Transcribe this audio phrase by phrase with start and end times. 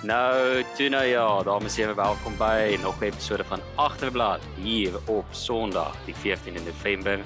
[0.00, 4.94] Nou, toe nou ja, dames en here, welkom by nog 'n episode van Agterblad hier
[5.06, 7.18] op Sondag, die 14de November.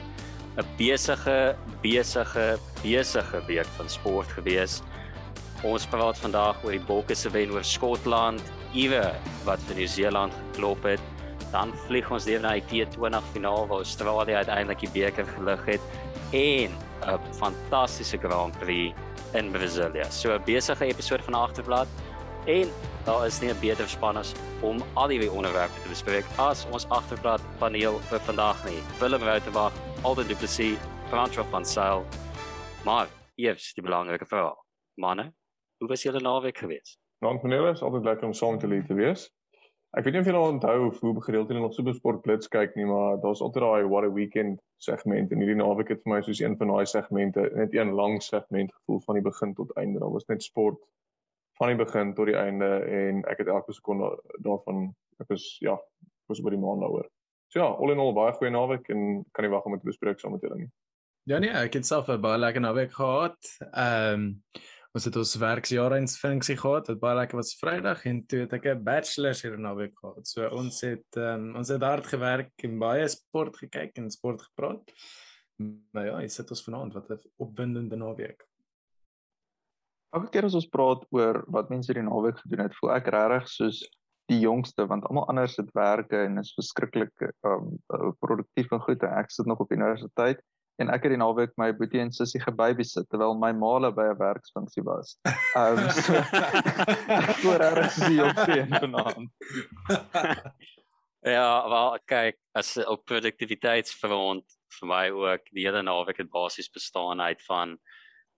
[0.56, 4.82] 'n Besige, besige, besige week van sport gewees.
[5.62, 8.42] Ons praat vandag oor die Bokke se wen oor Skotland,
[8.72, 9.14] Iwe
[9.44, 11.00] wat vir Nieu-Seeland geklop het.
[11.52, 15.80] Dan vlieg ons deur na die T20 finaal waar Australië uiteindelik die beker gelig het
[16.32, 16.70] en
[17.06, 18.94] 'n fantastiese Grand Prix
[19.32, 20.10] in Brasilia.
[20.10, 21.86] So 'n besige episode van Agterblad.
[22.46, 22.68] En
[23.04, 26.88] daar is nie 'n beter span as om al die onderwerpe te bespreek as ons
[26.88, 28.80] agterblad paneel vir vandag nie.
[29.00, 30.78] Willem Rautenbach, Alden Du Plessis,
[31.08, 32.04] Francois van Sail.
[32.84, 34.56] Maar eers die belangrike vraag.
[34.94, 35.32] Manne,
[35.78, 36.98] hoe was julle naweek gewees?
[37.18, 39.30] Nou, paneel is altyd lekker om saam te leer te wees.
[39.96, 43.16] Ek weet nie of julle onthou hoe gereeld julle nog Supersport Blitz kyk nie, maar
[43.20, 46.56] daar's altyd daai what a weekend segment en hierdie naweek het vir my soos een
[46.56, 49.98] van daai segmente, net een lang segment gevoel van die begin tot einde.
[49.98, 50.78] Daar was net sport
[51.58, 54.10] van die begin tot die einde en ek het elke sekonde
[54.42, 54.88] daarvan
[55.22, 57.08] ek was ja, ek was by die maand daaroor.
[57.52, 59.92] So ja, al in al baie goeie naweek en kan nie wag om dit te
[59.92, 60.70] bespreek saam met julle nie.
[61.30, 63.38] Ja nee, ek het self 'n baie lekker naweek gehad.
[63.72, 64.24] Ehm um,
[64.94, 66.86] ons het ons werksjaareinsfunksie gehad.
[66.86, 70.26] Dit baie lekker was Vrydag en toe het ek 'n bachelor's hier naweek gehad.
[70.26, 74.82] So ons het um, ons het hard gewerk en baie sport gekyk en sport gepraat.
[75.92, 78.44] Maar ja, ek sit ons vanaand wat 'n opwindende naweek.
[80.14, 83.48] Elke keer as ons praat oor wat mense hierdie naweek gedoen het, voel ek regtig
[83.50, 83.82] soos
[84.30, 87.74] die jongste want almal anders het werke en is verskriklik um
[88.22, 89.02] produktief en goed.
[89.04, 90.40] Ek sit nog op universiteit
[90.82, 94.18] en ek het die naweek my boetie en sussie gebabysit terwyl my maale by 'n
[94.22, 95.16] werksfunksie was.
[95.58, 99.30] Um so, ek voel regtig soos die jongste een vanaand.
[101.36, 107.20] ja, wel kyk, as op produktiwiteitsfront vir my ook die hele naweek het basies bestaan
[107.20, 107.78] uit van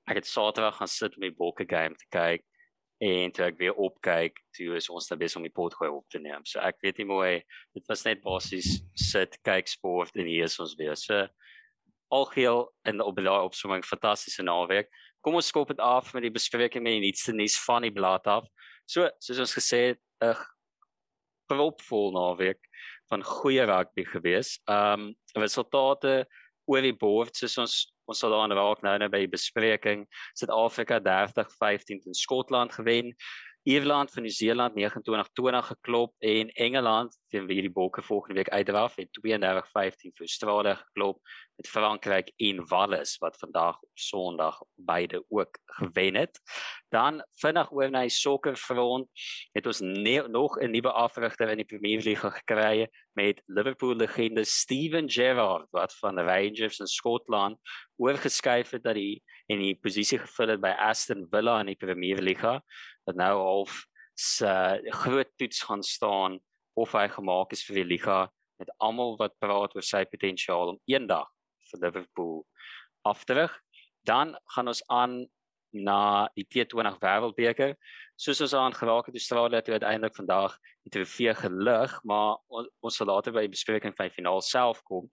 [0.07, 2.45] ek het Saterdag gaan sit om die Bokke game te kyk
[3.03, 6.07] en toe ek weer opkyk, toe is ons nou besig om die pot gooi op
[6.09, 6.47] te neem.
[6.49, 7.33] So ek weet nie mooi,
[7.77, 10.97] dit was net basies sit, kyk sport en hier is ons weer.
[10.97, 11.27] So
[12.15, 14.89] algeheel in op die opsomming fantastiese naweek.
[15.21, 18.29] Kom ons skop dit af met die bespreking met die nuutste nuus van die blad
[18.31, 18.47] af.
[18.89, 20.33] So soos ons gesê het, 'n
[21.51, 22.63] propvol naweek
[23.11, 24.59] van goeie rugby gewees.
[24.69, 26.27] Ehm um, resultate
[26.67, 27.75] oor die bord soos ons
[28.07, 30.07] ons sal daarna raak nou nou by die bespreking.
[30.39, 33.15] Suid-Afrika 30-15 teen Skotland gewen.
[33.67, 39.11] Ierland van Nieu-Seeland 29-20 geklop en Engeland teen wie die Bokke volgende week uitdraf het
[39.21, 41.21] 32-15 vir Australië geklop
[41.57, 46.41] met Frankryk en Wales wat vandag op Sondag beide ook gewen het.
[46.89, 49.09] Dan vinnig oor na die sokkerfront
[49.53, 55.11] het ons nog 'n nuwe afrigter in die Premier League gekry met Liverpool legende Steven
[55.11, 57.59] Gerrard wat van Rangers in Skotland
[57.97, 62.23] oorgeskuif het dat hy in die posisie gevul het by Aston Villa in die Premier
[62.23, 62.61] League
[63.05, 66.41] wat nou half se groot toets gaan staan
[66.77, 68.27] of hy gemaak is vir die liga
[68.61, 71.29] met almal wat praat oor sy potensiaal om eendag
[71.71, 72.45] vir Liverpool
[73.07, 73.55] af te rig.
[74.07, 75.25] Dan gaan ons aan
[75.77, 77.75] na die T20 Wêreldbeker.
[78.17, 80.57] Soos ons aan geraak het, Australië het uiteindelik vandag
[80.87, 84.83] die trofee gelig, maar on, ons sal later by die bespreking van die finaal self
[84.87, 85.11] kom.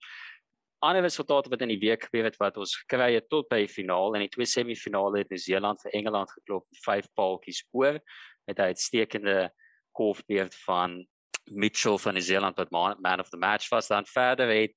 [0.83, 3.71] Ander resultate wat in die week gebeur het wat ons gekry het tot by die
[3.71, 7.99] finaal en die twee semifinale het Nieu-Seeland vir Engeland geklop met 5 paaltjies oor
[8.47, 9.51] met 'n uitstekende
[9.95, 11.05] golfbeurt van
[11.51, 14.75] Mitchell van Nieu-Seeland wat man, man of the match was dan verder het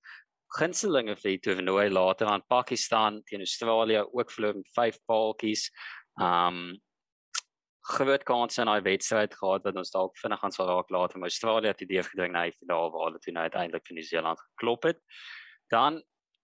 [0.57, 5.71] gunstelinge vir die toernooi later aan Pakistan teen Australië ook verloor met 5 paaltjies.
[6.23, 6.77] Um
[7.87, 11.31] groot kans in daai wedstryd gehad wat ons dalk vinnig gaan sal raak later maar
[11.31, 14.43] Australië het die deur gedring na die finaal waar hulle toe nou uiteindelik vir Nieu-Seeland
[14.43, 14.99] geklop het
[15.71, 16.01] dan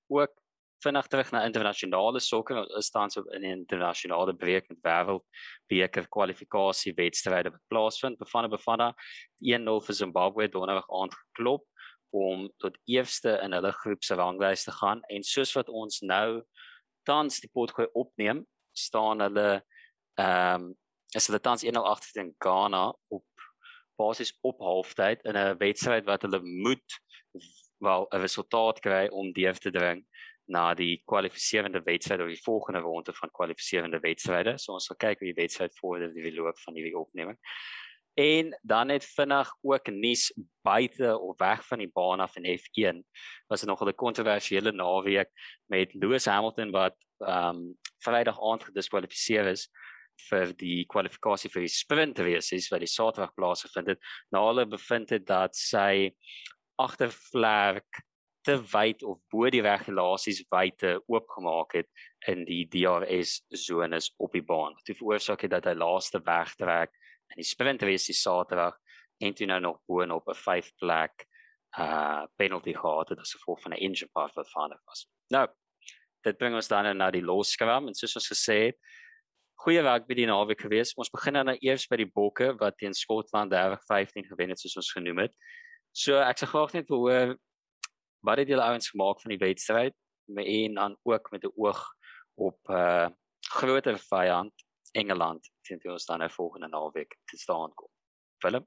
[0.07, 0.37] ook
[0.85, 5.25] vinnig terug na internasionale sokker ons is tans op in 'n internasionale breek met wêreld
[5.69, 8.95] beker kwalifikasie wedstryde wat plaasvind Bafana Bafana
[9.41, 11.65] 1-0 vir Zimbabwe donderdag aand geklop
[12.13, 15.01] om tot eerste in hulle groep se ranglys te gaan.
[15.09, 16.43] En soos wat ons nou
[17.09, 19.63] tans die potgooi opneem staan hulle
[20.21, 20.75] ehm um,
[21.17, 23.25] is hulle tans 1-0 agter teen Ghana op
[24.01, 27.01] basis op halftyd in 'n wedstryd wat hulle moet
[27.79, 30.07] wel 'n resultaat kry om deur te dring
[30.53, 34.57] na die kwalifiserende wedstryd of die volgende ronde van kwalifiserende wedstryde.
[34.61, 37.39] So ons sal kyk hoe die wedstryd vorder die loop van hierdie opneming.
[38.21, 40.27] En dan net vinnig ook nuus
[40.63, 43.01] buite of weg van die baan af in F1.
[43.49, 45.31] Was er nog 'n kontroversiële naweek
[45.67, 49.69] met Lewis Hamilton wat ehm um, Vrydag aand gediskwalifiseer is
[50.29, 54.01] vir die kwalifikasie vir die sprint race wat die Saterdag plaasgevind het.
[54.31, 56.13] Nou hulle bevind het dat sy
[56.77, 58.03] agtervlek
[58.45, 61.89] te wyd of bo die regulasies wyte oopgemaak het
[62.29, 64.75] in die DRS sones op die baan.
[64.87, 66.95] Dit veroorsaak dit dat hy laaste wegtrek
[67.33, 68.79] in die sprint race die Saterdag
[69.23, 71.27] en toe nou nog boonop 'n 5 plek
[71.79, 75.07] uh penalty gehad het as gevolg van 'n engine part wat verander was.
[75.31, 75.49] Nou,
[76.23, 78.77] dit bring ons dan na die loskram en soos ons gesê het,
[79.55, 80.95] goeie werk by die naweek gewees.
[80.99, 84.77] Ons begin dan nou eers by die Bokke wat teen Skotland 30-15 gewen het soos
[84.77, 85.35] ons genoem het.
[85.93, 87.37] So ek sê graag net hoor
[88.23, 89.95] wat het julle ouens gemaak van die wedstryd?
[90.35, 91.83] Een dan ook met 'n oog
[92.35, 93.09] op uh
[93.43, 94.53] groter vyand
[94.93, 97.89] Engeland teen ons dan nou volgende naweek te staan kom.
[98.39, 98.67] Willem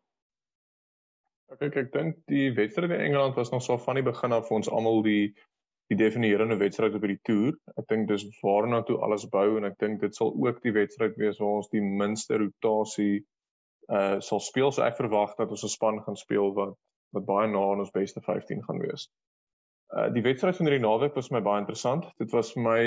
[1.53, 4.57] Okay, ek dink die wedstryd in Engeland was nog so van die begin af vir
[4.57, 5.35] ons almal die
[5.93, 7.53] die definierende wedstryd op die toer.
[7.77, 11.13] Ek dink dis waarna toe alles bou en ek dink dit sal ook die wedstryd
[11.21, 13.19] wees waar ons die minste rotasie
[13.93, 14.73] uh sal speel.
[14.73, 16.73] So ek verwag dat ons 'n span gaan speel wat
[17.13, 19.05] wat baie na aan ons beste 15 gaan wees.
[19.93, 22.07] Uh die wedstryd van hierdie naweek was vir my baie interessant.
[22.17, 22.83] Dit was my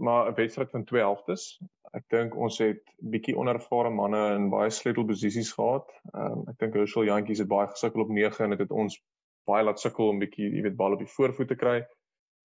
[0.00, 1.60] maar 'n wedstryd van twee helftes.
[1.92, 5.88] Ek dink ons het bietjie onervare manne in baie sleutelposisies gehad.
[6.14, 9.00] Ehm um, ek dink Herschel Jantjies het baie gesukkel op 9 en dit het ons
[9.44, 11.80] baie laat sukkel om bietjie, jy weet, bal op die voorvoet te kry.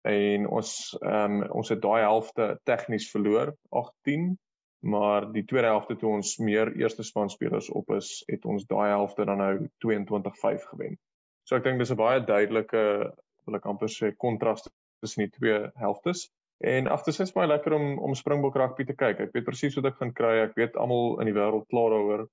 [0.07, 4.37] En ons ehm um, ons het daai helfte tegnies verloor 18,
[4.79, 8.89] maar die tweede helfte toe ons meer eerste span spelers op is, het ons daai
[8.89, 9.53] helfte dan nou
[9.85, 10.97] 22-5 gewen.
[11.43, 13.13] So ek dink dis 'n baie duidelike
[13.47, 14.65] wil ek amper sê kontras
[15.01, 16.27] tussen die twee helftes.
[16.57, 19.19] En ag, dit is baie lekker om om Springbok rugby te kyk.
[19.27, 20.33] Ek weet presies wat ek gaan kry.
[20.47, 22.27] Ek weet almal in die wêreld klaar daaroor.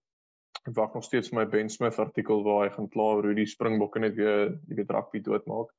[0.64, 3.37] Ek wag nog steeds vir my Ben Smith artikel waar hy gaan kla oor hoe
[3.37, 5.75] die Springbokke net weer, jy weet, rugby doodmaak.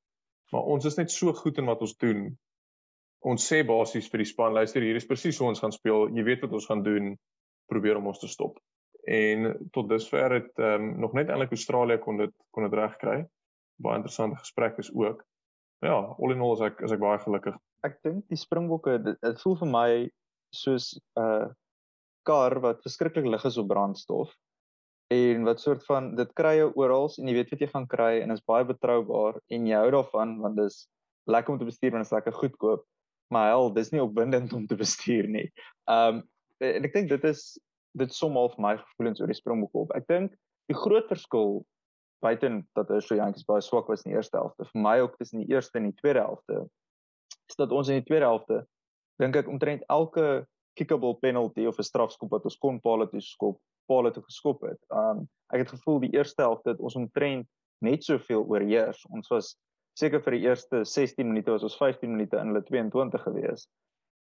[0.53, 2.27] Maar ons is net so goed in wat ons doen.
[3.25, 6.11] Ons sê basies vir die span, luister, hier is presies hoe ons gaan speel.
[6.13, 7.15] Jy weet wat ons gaan doen.
[7.71, 8.59] Probeer om ons te stop.
[9.09, 13.23] En tot dusver het ehm um, nog net eintlik Australië kon dit kon dit regkry.
[13.81, 15.23] Baie interessante gesprek is ook.
[15.83, 19.21] Ja, all in all is ek is ek baie gelukkig ek dink die Springbokke dit,
[19.43, 19.89] voel vir my
[20.55, 21.47] soos 'n uh,
[22.25, 24.31] kar wat verskriklik lig is op brandstof
[25.13, 28.13] en wat soort van dit kry jy oral en jy weet wat jy gaan kry
[28.21, 30.79] en is baie betroubaar en jy hou daarvan want dis
[31.29, 32.87] lekker om te bestuur want dit is lekker goedkoop
[33.33, 35.47] maar hel dis nie opwindend om te bestuur nie.
[35.89, 36.23] Um
[36.63, 37.59] en ek dink dit is
[37.99, 39.93] dit som al vir my gevoelens oor die Springbokke op.
[39.97, 40.33] Ek dink
[40.71, 41.65] die groot verskil
[42.23, 45.17] buiten dat hulle so jantjies baie swak was in die eerste helfte vir my ook
[45.17, 46.65] tussen die eerste en die tweede helfte
[47.49, 48.65] is dat ons in die tweede helfte
[49.21, 50.45] dink ek omtrent elke
[50.75, 54.79] kickable penalty of 'n strafskop wat ons kon paal toe skop, paal toe geskop het.
[54.89, 57.47] Um ek het gevoel die eerste helfte het ons omtrent
[57.81, 59.05] net soveel oorheers.
[59.13, 59.55] Ons was
[59.95, 63.67] seker vir die eerste 16 minute was ons 15 minute in hulle 22 gewees.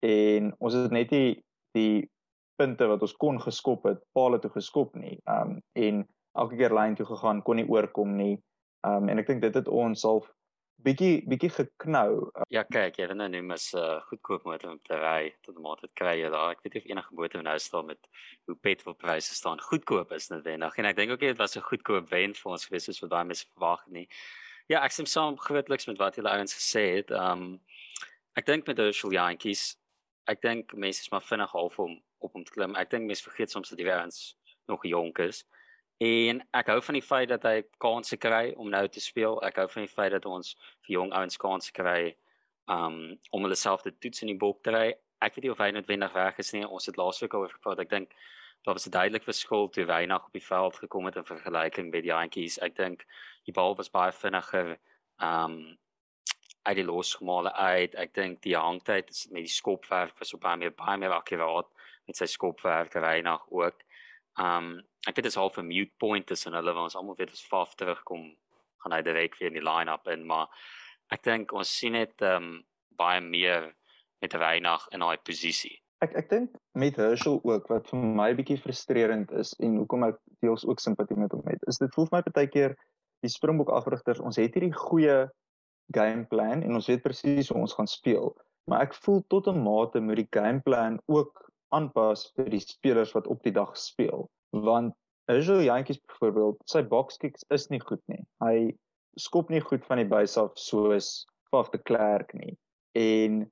[0.03, 1.43] En ons het net die
[1.75, 2.11] die
[2.57, 5.19] punte wat ons kon geskop het, paal toe geskop nie.
[5.27, 6.07] Um en
[6.37, 8.37] elke keer lyn toe gegaan, kon nie oorkom nie.
[8.87, 10.29] Um en ek dink dit het ons half
[10.87, 12.29] bietjie bietjie geknou.
[12.53, 15.59] Ja, kyk, jy weet nou noem is 'n uh, goedkoop motor om te ry tot
[15.59, 16.51] maar dit kry jy daar.
[16.51, 18.09] Ek weet nie of enige motor nou staan met
[18.47, 20.77] hoe petrolpryse staan goedkoop is net wenig.
[20.79, 23.25] En ek dink ook dit was 'n goedkoop wen vir ons gewees soos wat baie
[23.25, 24.09] mense verwag nie.
[24.69, 27.11] Ja, ek stem saam grootliks met wat julle ouens gesê het.
[27.11, 27.61] Um
[28.35, 29.77] ek dink met die Shell Yankees,
[30.27, 32.75] ek dink mense is maar vinnig half om op om te klim.
[32.77, 34.37] Ek dink mense vergeet soms dat die ouens
[34.67, 35.45] nog jonk is.
[35.99, 39.39] En ek hou van die feit dat hy kansse kry om nou te speel.
[39.47, 40.53] Ek hou van die feit dat ons
[40.85, 42.17] vir jong ouens kansse kry
[42.69, 44.91] um om hulle self te toets in die bok te ry.
[45.25, 46.67] Ek weet nie of hy noodwendig reg is nie.
[46.67, 47.81] Ons het laasweek al gepraat.
[47.81, 48.13] Ek dink
[48.67, 52.03] daar was 'n duidelik verskil toe nog op die veld gekom het in vergelyking met
[52.03, 52.59] die Yankees.
[52.59, 53.07] Ek dink
[53.45, 54.79] die bal was baie vinniger.
[55.19, 55.79] Um
[56.67, 57.95] uit die losgemale uit.
[57.95, 61.69] Ek dink die hangtyd met die skopwerk was op baie meer baie meer akkuraat
[62.07, 63.83] met sy skopwerk nog ook.
[64.35, 67.47] Um ek dit is half 'n mute point tussen hulle want ons almal weet as
[67.47, 68.37] Faf terugkom
[68.83, 70.49] gaan hy direk weer in die line-up in maar
[71.11, 72.65] ek dink ons sien net um
[72.97, 73.75] baie meer
[74.21, 75.77] met Reinag in daai posisie.
[76.05, 80.19] Ek ek dink met Herschel ook wat vir my bietjie frustrerend is en hoekom ek
[80.45, 81.63] deels ook simpatie met hom het.
[81.69, 82.77] Is dit voel vir my baie keer
[83.25, 85.25] die Springbok afrigters, ons het hierdie goeie
[85.95, 88.35] game plan en ons weet presies hoe ons gaan speel,
[88.69, 93.15] maar ek voel tot 'n mate moet die game plan ook aanpas vir die spelers
[93.15, 94.29] wat op die dag speel
[94.65, 94.95] want
[95.33, 98.23] Israel Jantjies byvoorbeeld sy box kicks is nie goed nie.
[98.45, 98.77] Hy
[99.19, 102.55] skop nie goed van die buis af soos Faf de Klerk nie.
[102.99, 103.43] En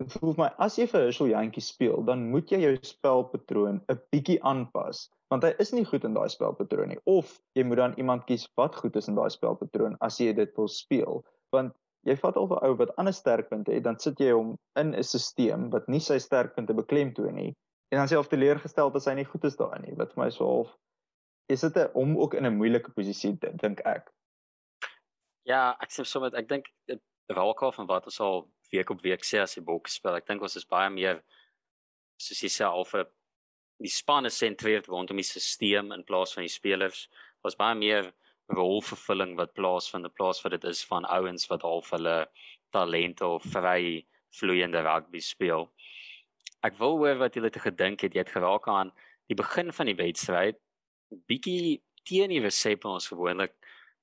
[0.00, 4.00] dit voel my as jy vir Israel Jantjies speel dan moet jy jou spelpatroon 'n
[4.14, 6.98] bietjie aanpas want hy is nie goed in daai spelpatroon nie.
[7.06, 10.50] Of jy moet dan iemand kies wat goed is in daai spelpatroon as jy dit
[10.58, 11.22] wil speel.
[11.54, 11.76] Want
[12.08, 15.02] jy vat al 'n ou wat ander sterkpunte het, dan sit jy hom in 'n
[15.04, 17.54] stelsel wat nie sy sterkpunte beklemtoon nie.
[17.90, 19.96] En dan sê of teleurgestel dat hy nie goed is daarin nie.
[19.98, 20.76] Wat vir my so half
[21.50, 24.10] is dit hom ook in 'n moeilike posisie dink ek.
[25.42, 29.02] Ja, ek sê sommer ek dink dit raak af van wat ons al week op
[29.02, 30.14] week sê as die bok speel.
[30.14, 31.22] Ek dink ons is baie meer
[32.20, 33.06] soos jy sê al 'n
[33.80, 37.08] die span is sentreer rondom die stelsel in plaas van die spelers.
[37.42, 38.12] Was baie meer
[38.50, 42.28] rolvervulling wat plaasvind in plaas wat dit is van ouens wat half hulle
[42.70, 44.06] talente of vry
[44.38, 45.70] vloeiende rugby speel.
[46.62, 48.14] Ek wil hoor wat julle te gedink het.
[48.14, 48.92] Jy het geraak aan
[49.28, 50.58] die begin van die wedstryd
[51.30, 53.54] bietjie teen die resep ons gewoonlik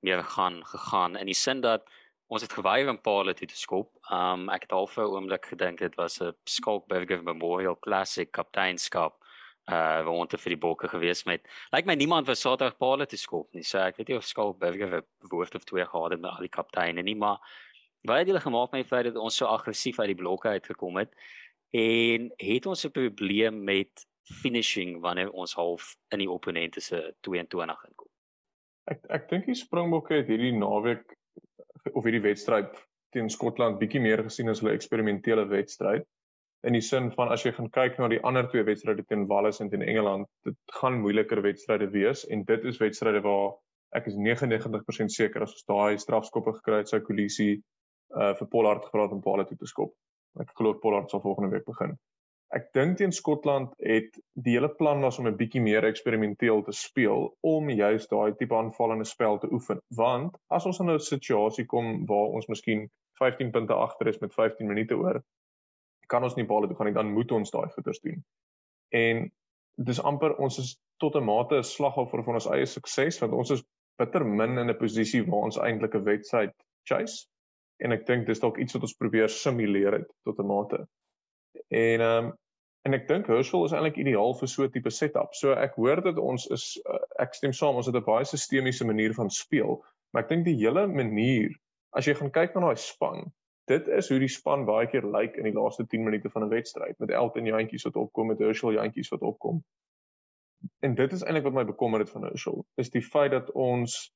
[0.06, 1.88] meer gaan gegaan in die sin dat
[2.28, 3.94] ons het geweier om Paul te skop.
[4.12, 9.16] Um ek het al vir 'n oomblik gedink dit was 'n Skalkberger Memorial Classic kapteinskap
[9.72, 11.42] uh rond te vir die bokke gewees met.
[11.72, 13.64] Lyk like my niemand was Saterdag Paul te skop nie.
[13.64, 16.50] So ek weet nie of Skalkberger 'n woord of twee gehad het met al die
[16.50, 17.40] kapteine nie, maar
[18.04, 21.14] baie dele gemaak met die feit dat ons so aggressief uit die blokke uitgekom het
[21.78, 24.08] en het ons 'n probleem met
[24.42, 28.10] finishing wanneer ons half in die opponente se 22 inkom.
[28.92, 31.16] Ek ek dink die Springbokke het hierdie naweek
[31.94, 32.74] of hierdie wedstryd
[33.16, 36.06] teen Skotland bietjie meer gesien as hulle eksperimentele wedstryd.
[36.68, 39.60] In die sin van as jy gaan kyk na die ander twee wedstryde teen Wales
[39.60, 43.56] en teen Engeland, dit gaan moeiliker wedstryde wees en dit is wedstryde waar
[43.96, 47.62] ek is 99% seker as ons daai strafskoppe gekry het, sou Kolisie
[48.16, 49.94] uh vir Pollard gevra het om Paul toe te skop.
[50.42, 51.98] Ek glo Pollard sal volgende week begin.
[52.56, 56.72] Ek dink teen Skotland het die hele plan was om 'n bietjie meer eksperimenteel te
[56.72, 59.82] speel om juist daai tipe aanvallende spel te oefen.
[59.96, 62.90] Want as ons in 'n situasie kom waar ons miskien
[63.20, 65.24] 15 punte agter is met 15 minute oor,
[66.08, 68.24] kan ons nie bale toe gaan nie, dan moet ons daai goeters doen.
[68.90, 69.32] En
[69.76, 73.52] dis amper ons is tot 'n mate 'n slagoffer van ons eie sukses want ons
[73.52, 73.64] is
[73.98, 76.54] bitter min in 'n posisie waar ons eintlik 'n wedstryd
[76.84, 77.28] chase.
[77.84, 80.88] En ek dink dis dalk iets wat ons probeer simuleer het tot 'n mate.
[81.70, 82.36] En ehm um,
[82.88, 85.34] en ek dink Herschel is eintlik ideaal vir so 'n tipe setup.
[85.36, 88.86] So ek hoor dat ons is uh, ek stem saam ons het 'n baie sistemiese
[88.86, 91.52] manier van speel, maar ek dink die hele manier
[91.92, 93.26] as jy gaan kyk na daai span,
[93.68, 96.50] dit is hoe die span baie keer lyk in die laaste 10 minute van 'n
[96.50, 99.64] wedstryd met Elton jantjies wat opkom met Herschel jantjies wat opkom.
[100.82, 104.14] En dit is eintlik wat my bekommer het van Herschel, is die feit dat ons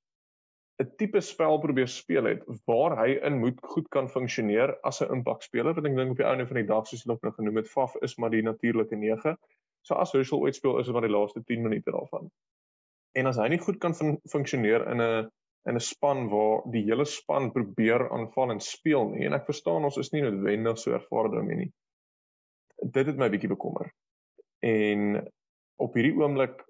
[0.80, 5.14] 'n tipe spel probeer speel het waar hy in moet goed kan funksioneer as 'n
[5.18, 7.60] impakspeler wat ek dink op die ouene van die dag soos jy ook nou genoem
[7.62, 9.38] het Faf is maar die natuurlike 9.
[9.82, 12.32] So as Herschel ooit speel is dit maar die laaste 10 minute daarvan.
[13.14, 15.30] En as hy nie goed kan fun funksioneer in 'n
[15.70, 19.86] in 'n span waar die hele span probeer aanval en speel nie en ek verstaan
[19.86, 21.72] ons is nie noodwendig so ervare daarmee nie.
[22.82, 23.94] Dit het my bietjie bekommer.
[24.60, 25.28] En
[25.78, 26.66] op hierdie oomblik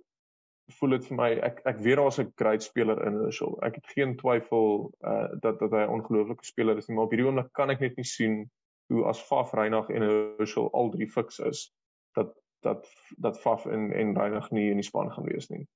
[0.79, 3.57] voel dit vir my ek ek weet daar's 'n great speler in Herschel.
[3.67, 7.11] Ek het geen twyfel uh dat dat hy 'n ongelooflike speler is nie, maar op
[7.11, 8.49] hierdie oomblik kan ek net nie sien
[8.91, 11.71] hoe as Faf Reinagh en Herschel al drie fiks is
[12.15, 12.87] dat dat
[13.17, 15.67] dat Faf en en Reinagh nie in die span gaan wees nie.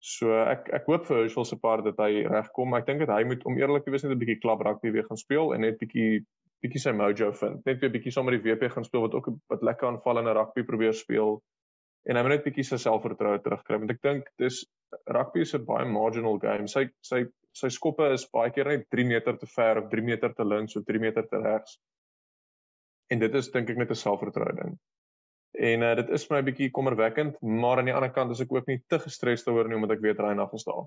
[0.00, 2.74] So ek ek hoop vir Herschel se part dat hy regkom.
[2.74, 5.04] Ek dink dat hy moet om eerlik te wees net 'n bietjie klap rugby weer
[5.08, 6.24] gaan speel en net bietjie
[6.62, 7.64] bietjie sy mojo vind.
[7.66, 10.94] Net weer bietjie sommer die WP gaan speel wat ook wat lekker aanvallende rugby probeer
[10.94, 11.42] speel
[12.08, 14.62] en hy moet net bietjie sy selfvertroue terugkry want ek dink dis
[15.16, 16.68] rugby is 'n baie marginal game.
[16.68, 17.24] Sy sy
[17.60, 20.76] sy skoppe is baie keer net 3 meter te ver of 3 meter te links
[20.76, 21.78] of 3 meter te regs.
[23.10, 24.78] En dit is dink ek net 'n selfvertroue ding.
[25.70, 28.52] En uh, dit is vir my bietjie kommerwekkend, maar aan die ander kant is ek
[28.52, 30.86] ook nie te gestres daaroor nie omdat ek weet hy nog gestaan.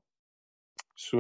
[0.96, 1.20] So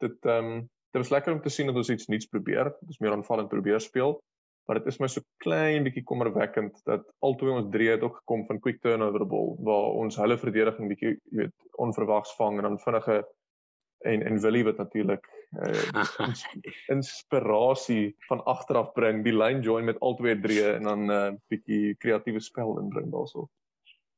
[0.00, 2.70] dit ehm um, dit was lekker om te sien dat ons iets nuuts probeer.
[2.88, 4.20] Is meer aanvallend probeer speel
[4.66, 8.46] maar dit is my so klein bietjie kommerwekkend dat altoe ons drie het ook gekom
[8.48, 11.56] van quick turnover ball waar ons hulle verdediging bietjie jy weet
[11.86, 13.22] onverwags vang en dan vinnige
[14.04, 16.28] en en Willie wat natuurlik uh,
[16.96, 21.34] inspirasie van agteraf bring die line join met albei drie en dan 'n uh, eh,
[21.48, 23.48] bietjie kreatiewe spel inbring daarso.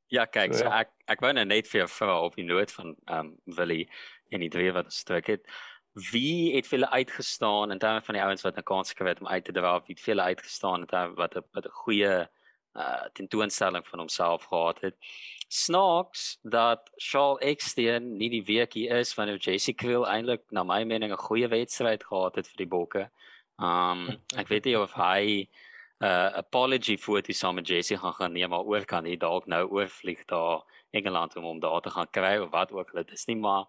[0.07, 0.69] Ja, kyk, so, ja.
[0.69, 3.55] so ek ek wou nou net vir jou vra op die noot van ehm um,
[3.57, 3.89] Willie
[4.29, 5.47] en die drie wat stuk het
[5.97, 9.19] wie het vir hulle uitgestaan in terme van die ouens wat 'n kans gekry het
[9.21, 11.79] om uit te dra, wie het vir hulle uitgestaan en terme wat 'n wat 'n
[11.83, 12.27] goeie
[12.75, 14.95] uh tentoonstelling van homself gehad het.
[15.47, 21.11] Snaaks dat Charles Exteen nie die weekie is wanneer JC Kriel eintlik na my mening
[21.11, 23.09] 'n goeie wedstryd gehad het vir die Bokke.
[23.57, 24.07] Um
[24.41, 25.49] ek weet nie of hy
[25.99, 29.47] 'n uh, apology die saam met JC gaan gaan neem maar oor kan hy dalk
[29.47, 30.61] nou oorvlieg daar
[30.91, 33.65] Engeland om hom daar te gaan kry of wat ook al dit is nie maar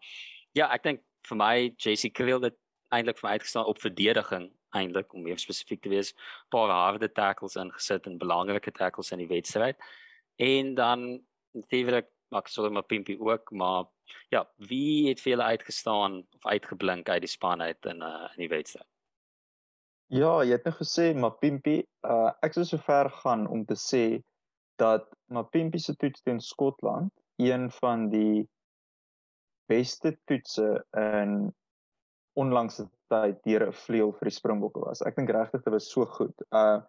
[0.53, 2.57] ja ek dink vir my JC Kriel het
[2.95, 6.13] eintlik vir my uitgestaan op verdediging eintlik om meer spesifiek te wees.
[6.53, 9.77] Paar harde tackles ingesit en belangrike tackles in die wedstryd.
[10.37, 11.09] En dan
[11.57, 12.09] natuurlik
[12.45, 13.85] sou maar Pimpie ook, maar
[14.29, 18.45] ja, wie het vir hulle uitgestaan of uitgeblink uit die span uit in uh, in
[18.45, 18.87] die wedstryd?
[20.09, 24.21] Ja, jy het nou gesê Mapimpi, uh ek sou so ver gaan om te sê
[24.81, 28.47] dat Mapimpi se toets teen Skotland een van die
[29.69, 31.53] beste toetse in
[32.39, 35.03] onlangse tyd deur 'n vleuel vir die Springbokke was.
[35.03, 36.47] Ek dink regtig dit was so goed.
[36.53, 36.81] Uh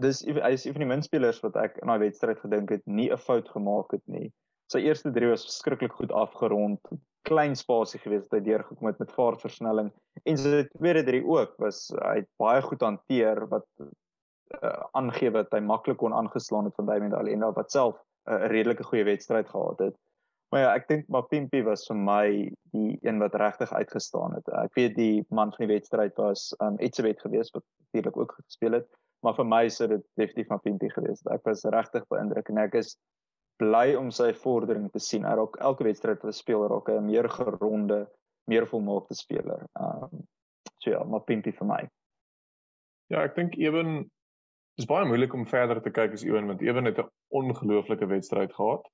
[0.00, 2.82] dis hy is een van die min spelers wat ek in daai wedstryd gedink het
[2.86, 4.32] nie 'n fout gemaak het nie.
[4.72, 6.80] sy eerste drie was verskriklik goed afgerond.
[7.28, 9.92] Klein spasie gewees wat hy deurgekom het met vaartversnelling
[10.24, 13.66] en sy tweede drie ook was hy het baie goed hanteer wat
[14.62, 18.46] uh, aangee dat hy maklik kon aangeslaan het van Damian Alenda wat self 'n uh,
[18.48, 19.96] redelike goeie wedstryd gehad het.
[20.54, 22.26] Maar ja, ek dink Mapimpi was vir my
[22.70, 24.50] die een wat regtig uitgestaan het.
[24.54, 28.78] Ek weet die man van die wedstryd was um Etsebet geweest wat natuurlik ook gespeel
[28.78, 28.86] het,
[29.26, 31.26] maar vir my sou dit definitief Mapimpi geweest.
[31.34, 32.94] Ek was regtig beïndruk en ek is
[33.58, 35.26] bly om sy vordering te sien.
[35.26, 38.04] Hy raak elke wedstryd wat hy speel raak 'n meer geronde,
[38.46, 39.66] meer volmaakte speler.
[39.74, 40.22] Um
[40.78, 41.82] so ja, Mapimpi vir my.
[43.10, 44.04] Ja, ek dink ewen
[44.78, 47.10] is baie moeilik om verder te kyk as Ewen want Ewen het 'n
[47.42, 48.86] ongelooflike wedstryd gehad.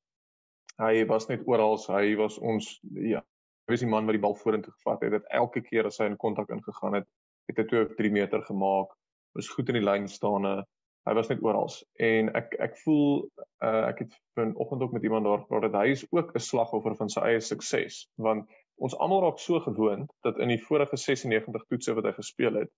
[0.81, 3.21] Hy was net oral, hy was ons ja,
[3.67, 5.13] hy was die man wat die bal vorentoe gevat het.
[5.19, 7.09] Dit elke keer as hy in kontak ingegaan het,
[7.51, 8.95] het hy 2 of 3 meter gemaak.
[9.37, 10.61] Was goed in die lyn staane.
[11.09, 11.71] Hy was net oral.
[12.03, 13.23] En ek ek voel
[13.65, 16.97] uh, ek het vanoggend ook met iemand daar gepraat dat hy is ook 'n slagoffer
[16.97, 21.65] van sy eie sukses want ons almal raak so gewoond dat in die vorige 96
[21.69, 22.71] toetse wat hy gespeel het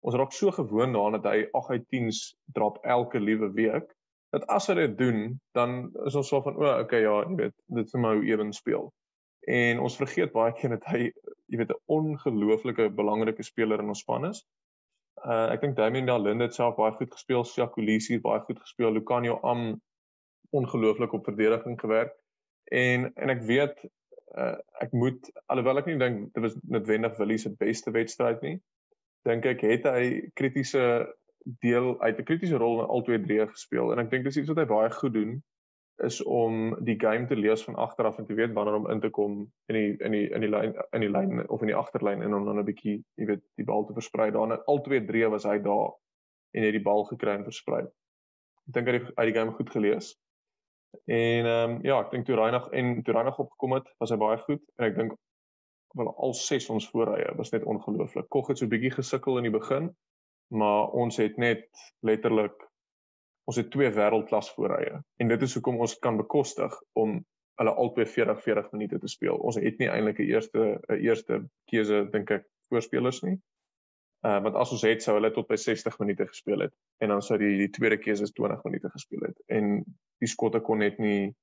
[0.00, 2.18] ons raak so gewoond daaraan dat hy 8 uit 10s
[2.58, 3.88] drop elke liewe week
[4.34, 7.36] dat as hy dit doen dan is ons so van o, oh, okay ja, jy
[7.40, 8.90] weet, dit is maar hoe ewen speel.
[9.46, 11.02] En ons vergeet baie keer dat hy
[11.46, 14.42] jy weet 'n ongelooflike belangrike speler in ons span is.
[15.24, 18.92] Uh ek dink Damian Dalinde het self baie goed gespeel, Siakulisi het baie goed gespeel,
[18.92, 19.80] Lucanio Am
[20.50, 22.12] ongelooflik op verdediging gewerk.
[22.72, 23.84] En en ek weet
[24.36, 28.58] uh ek moet alhoewel ek nie dink dit was noodwendig Willie se beste wedstryd nie,
[29.24, 30.82] dink ek het hy kritiese
[31.64, 34.48] deel uit 'n kritiese rol in al twee drie gespeel en ek dink dis iets
[34.48, 35.36] wat hy baie goed doen
[36.04, 39.00] is om die game te lees van agter af en te weet wanneer om in
[39.00, 39.36] te kom
[39.72, 42.34] in die in die in die lyn in die lyn of in die agterlyn en
[42.34, 45.28] om dan 'n bietjie jy weet die bal te versprei daar en al twee drie
[45.28, 45.94] was hy daar
[46.56, 47.82] en het die bal gekry en versprei.
[48.66, 50.14] Ek dink hy het uit die game goed gelees.
[51.04, 54.18] En ehm um, ja, ek dink toe Reinig en toe Reinig opgekom het, was hy
[54.20, 55.16] baie goed en ek dink
[55.96, 58.28] wel al ses ons voorrye was net ongelooflik.
[58.32, 59.90] Kog het so 'n bietjie gesukkel in die begin,
[60.48, 61.68] maar ons het net
[62.00, 62.66] letterlik
[63.46, 65.00] ons het twee wêreldklas voorrye.
[65.22, 67.20] En dit is hoekom ons kan bekostig om
[67.60, 69.36] hulle albei 40 40 minute te speel.
[69.36, 71.38] Ons het nie eintlik 'n eerste 'n eerste
[71.70, 73.38] keuse dink ek voorspelers nie.
[74.26, 77.22] Uh want as ons het sou hulle tot by 60 minute gespeel het en dan
[77.22, 79.84] sou die die tweede keuse 20 minute gespeel het en
[80.18, 81.34] die skotte kon net nie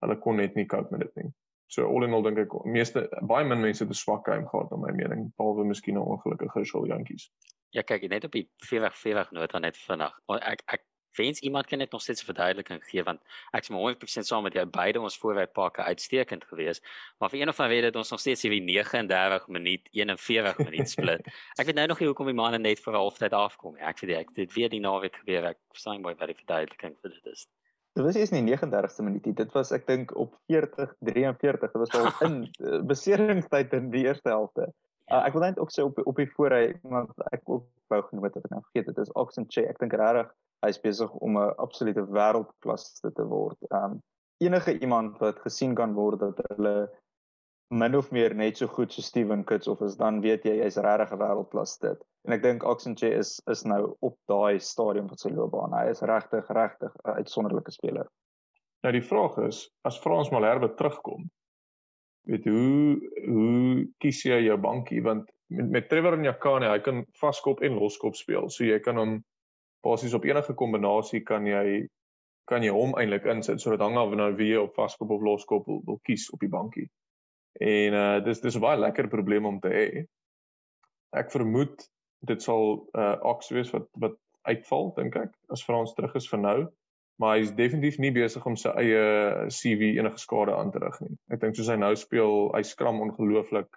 [0.00, 1.32] hulle kon net nie cope met dit nie.
[1.66, 4.70] So all in all dink ek meeste baie min mense het 'n swak game gehad
[4.70, 7.30] na my mening, behalwe miskien 'n ongelukkige Shul Yankees.
[7.76, 10.14] Ja, kyk, net op die 40-40 nota net vinnig.
[10.38, 10.86] Ek ek
[11.18, 13.20] wens iemand kan net nog steeds 'n verduideliking gee want
[13.52, 16.84] ek is 100% saam met jou beide ons voorwypakke uitstekend geweest,
[17.18, 20.90] maar vir een of ander rede het ons nog steeds hierdie 39 minuut 41 minuut
[20.90, 21.20] split.
[21.58, 23.76] ek weet nou nog nie hoekom die manne net vir halftyd afkom.
[23.76, 25.44] Ek weet ek dit weer die naweek gebeur.
[25.44, 27.48] Ek verstaan baie baie verduideliking vir dit is.
[27.94, 29.32] Dit was eers in die 39ste minuutie.
[29.34, 31.72] Dit was ek dink op 40 43.
[31.72, 34.72] Dit was al in uh, beseringstyd in die eerste helfte.
[35.08, 38.28] Uh, ek wil net ook sê op op die voorry want ek ook wou genoem
[38.28, 39.64] het ek nou vergeet dit is Oxen Che.
[39.64, 40.28] Ek dink regtig
[40.64, 43.58] hy is besig om 'n absolute wêreldklas te word.
[43.72, 44.02] Um
[44.44, 46.90] enige iemand wat gesien kan word dat hulle
[47.70, 51.12] min of meer net so goed so Steven Kitsoff is, dan weet jy hy's regtig
[51.12, 52.04] 'n wêreldklas dit.
[52.26, 55.72] En ek dink Oxenche is is nou op daai stadium van sy loopbaan.
[55.72, 58.08] Hy is regtig regtig 'n uitsonderlike speler.
[58.82, 61.30] Nou die vraag is, as Frans Malherbe terugkom,
[62.28, 67.62] weet hoe hoe kies jy jou bankie want met, met Trevor Nyakane, hy kan vaskop
[67.64, 68.50] en loskop speel.
[68.52, 69.18] So jy kan hom
[69.84, 71.86] basies op enige kombinasie kan jy
[72.48, 75.66] kan jy hom eintlik insit sodat hang af nou wie jy op vaskop of loskop
[75.68, 76.88] wil, wil kies op die bankie.
[77.60, 79.86] En uh dis dis 'n baie lekker probleem om te hê.
[81.16, 81.88] Ek vermoed
[82.28, 84.16] dit sal uh Ox wees wat wat
[84.48, 86.58] uitval dink ek as Frans terug is vir nou,
[87.18, 89.02] maar hy is definitief nie besig om sy eie
[89.50, 91.14] CV enige skade aan te rig nie.
[91.34, 93.70] Ek dink soos hy nou speel, hy skram ongelooflik.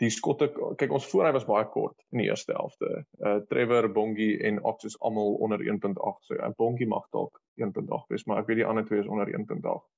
[0.00, 0.48] Die skotte
[0.80, 3.02] kyk ons voor hy was baie kort in die eerste helfte.
[3.20, 5.96] Uh Trevor Bongi en Ox is almal onder 1.8.
[6.24, 9.10] So 'n uh, Bongi mag dalk 1.8 wees, maar ek weet die ander twee is
[9.10, 9.90] onder 1.8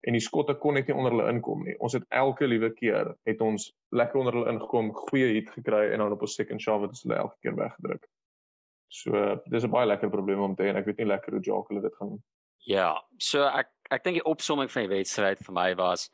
[0.00, 1.76] en die skotte kon net nie onder hulle inkom nie.
[1.84, 6.04] Ons het elke liewe keer het ons lekker onder hulle ingekom, goeie hit gekry en
[6.04, 8.08] dan op ons second shot het ons hulle elke keer weggedruk.
[8.90, 11.40] So dis 'n baie lekker probleem om te hê en ek weet nie lekker hoe
[11.40, 12.22] Jacques hulle dit gaan.
[12.66, 16.10] Ja, so ek ek dink die opsomming van die wedstryd vir my was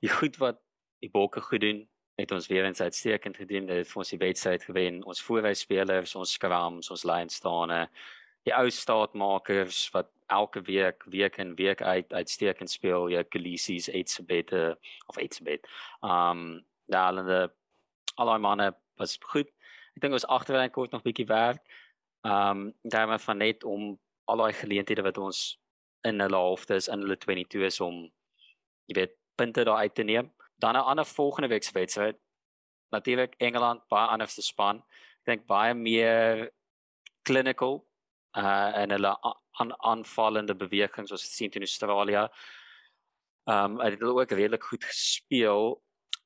[0.00, 0.60] die goed wat
[1.00, 1.88] die Bokke goed doen
[2.18, 3.66] het ons weer eens uitstekend gedoen.
[3.66, 5.04] Dit het vir ons die wedstryd gewen.
[5.06, 7.88] Ons voorwysspelers, ons skrams, ons line staan,
[8.42, 14.52] die ou staatmakers wat elke week week in week uit uitstekend speel jy Kalisis Etsebet
[15.06, 15.68] of Etsebet.
[16.02, 17.52] Um ja, hulle
[18.16, 19.50] al die manne was goed.
[19.96, 21.62] Ek dink ons agterlyn kort nog bietjie werk.
[22.22, 25.60] Um daar maar van net om al daai geleenthede wat ons
[26.02, 28.02] in hulle halftes in hulle 22 is om
[28.88, 30.32] jy weet punte daar uit te neem.
[30.58, 32.16] Dan 'n ander volgende week se wedstryd.
[32.90, 34.76] Natuurlik Engeland baie anders te span.
[34.78, 36.50] Ek dink baie meer
[37.22, 37.84] clinical
[38.36, 39.16] uh en hulle
[39.58, 42.28] aan aanvallende bewegings soos sien in Australië.
[43.44, 45.82] Ehm um, hulle het ook redelik goed gespeel.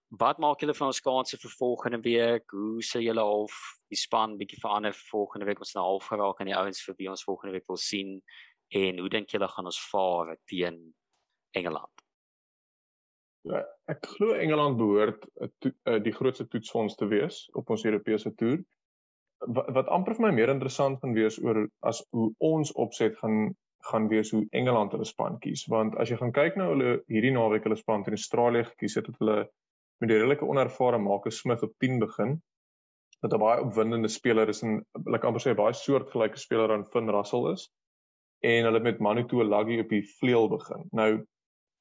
[0.09, 2.51] Wat maak julle van ons kanse vir volgende week?
[2.51, 3.53] Hoe sê julle of
[3.93, 7.11] die span bietjie verander volgende week ons nou half geraak aan die ouens vir wie
[7.13, 8.21] ons volgende week wil sien.
[8.73, 10.79] En hoe dink julle gaan ons vaar teen
[11.59, 12.05] Engeland?
[13.49, 18.63] Ja, ek glo Engeland behoort uh, die grootste toetsfonds te wees op ons Europese toer.
[19.43, 23.53] Wat, wat amper vir my meer interessant gaan wees oor as hoe ons opset gaan
[23.83, 25.65] gaan wees hoe Engeland hulle span kies.
[25.67, 29.09] Want as jy gaan kyk na hulle hierdie naweek hulle span teen Australië gekies het
[29.11, 29.41] het hulle
[29.99, 32.37] met die redelike onervare Marcus Smith op 10 begin
[33.23, 36.89] wat 'n baie opwindende speler is en like amper sê 'n baie soortgelyke speler aan
[36.93, 37.69] Finn Russell is
[38.43, 41.13] en hulle met Manu Tuilagi op die vleuel begin nou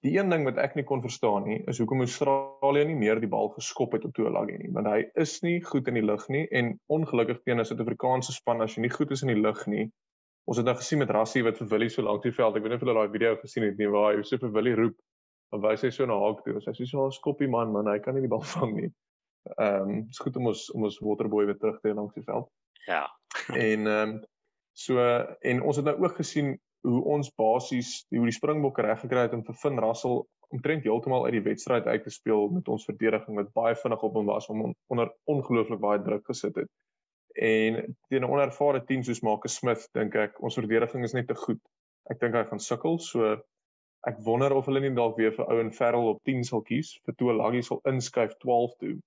[0.02, 3.30] Die een ding wat ek nie kon verstaan nie, is hoekom Australië nie meer die
[3.30, 6.48] bal geskop het op Tuolagi nie, want hy is nie goed in die lug nie
[6.58, 9.92] en ongelukkig teen 'n Suid-Afrikaanse span as jy nie goed is in die lug nie.
[10.50, 12.74] Ons het nou gesien met Rassie wat vir Willie so lank die veld, ek weet
[12.74, 14.98] nie of julle daai video gesien het nie waar hy so vir Willie roep,
[15.52, 18.00] want hy sê so na haak toe, hy sê so 'n skoppie man, man, hy
[18.00, 18.90] kan nie die bal vang nie.
[19.44, 22.26] Ehm, um, is goed om ons om ons waterboy weer terug te hê langs die
[22.26, 22.50] veld.
[22.86, 23.06] Ja.
[23.54, 24.20] en ehm um,
[24.72, 25.00] so
[25.52, 26.54] en ons het nou ook gesien
[26.88, 31.26] hoe ons basies hoe die Springbokke reg gekry het om vir Finn Russell omtrent heeltemal
[31.26, 34.48] uit die wedstryd uit te speel met ons verdediging wat baie vinnig op hom was
[34.54, 36.72] om onder ongelooflik baie druk gesit het.
[37.36, 41.36] En teen 'n onervare teen soos Marcus Smith dink ek ons verdediging is net te
[41.36, 41.62] goed.
[42.10, 43.38] Ek dink hy gaan sukkel, so
[44.08, 47.16] ek wonder of hulle nie dalk weer vir Owen Farrell op 10 sal kies, vir
[47.16, 49.00] Toe Laggie sal inskuif 12 toe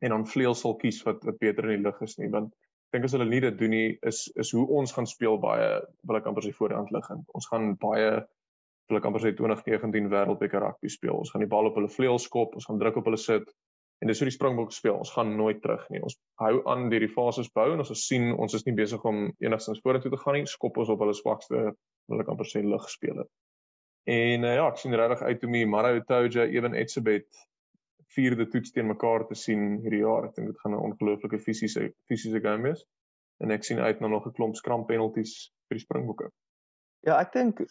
[0.00, 2.52] en dan vleuel sal kies wat wat beter in die lug is nie, want
[2.94, 5.70] dink as hulle nie dit doen nie is is hoe ons gaan speel baie
[6.08, 7.26] wil ek amper sê voor die hand liggend.
[7.36, 8.12] Ons gaan baie
[8.90, 11.18] wil ek amper sê 2019 wêreldbeker rugby speel.
[11.22, 13.52] Ons gaan die bal op hulle vleuel skop, ons gaan druk op hulle sit
[14.00, 14.96] en dis hoe die Springbok speel.
[14.96, 16.00] Ons gaan nooit terug nie.
[16.00, 19.26] Ons hou aan deur die fases bou en ons sien ons is nie besig om
[19.44, 20.48] enigstens vorentoe te gaan nie.
[20.48, 21.68] Skop ons op hulle swakste
[22.10, 23.28] wil ek amper sê lugspeler.
[24.10, 27.44] En uh, ja, ek sien regtig uit om die Maro Toja, Ewen Etzebeth
[28.14, 30.28] vierde toets teen mekaar te sien hierdie jaar.
[30.28, 32.84] Ek dink dit gaan 'n ongelooflike fisiese fisiese game wees.
[33.40, 36.30] En ek sien uit na nog 'n klomp skram penalties vir die Springbokke.
[37.06, 37.62] Ja, ek dink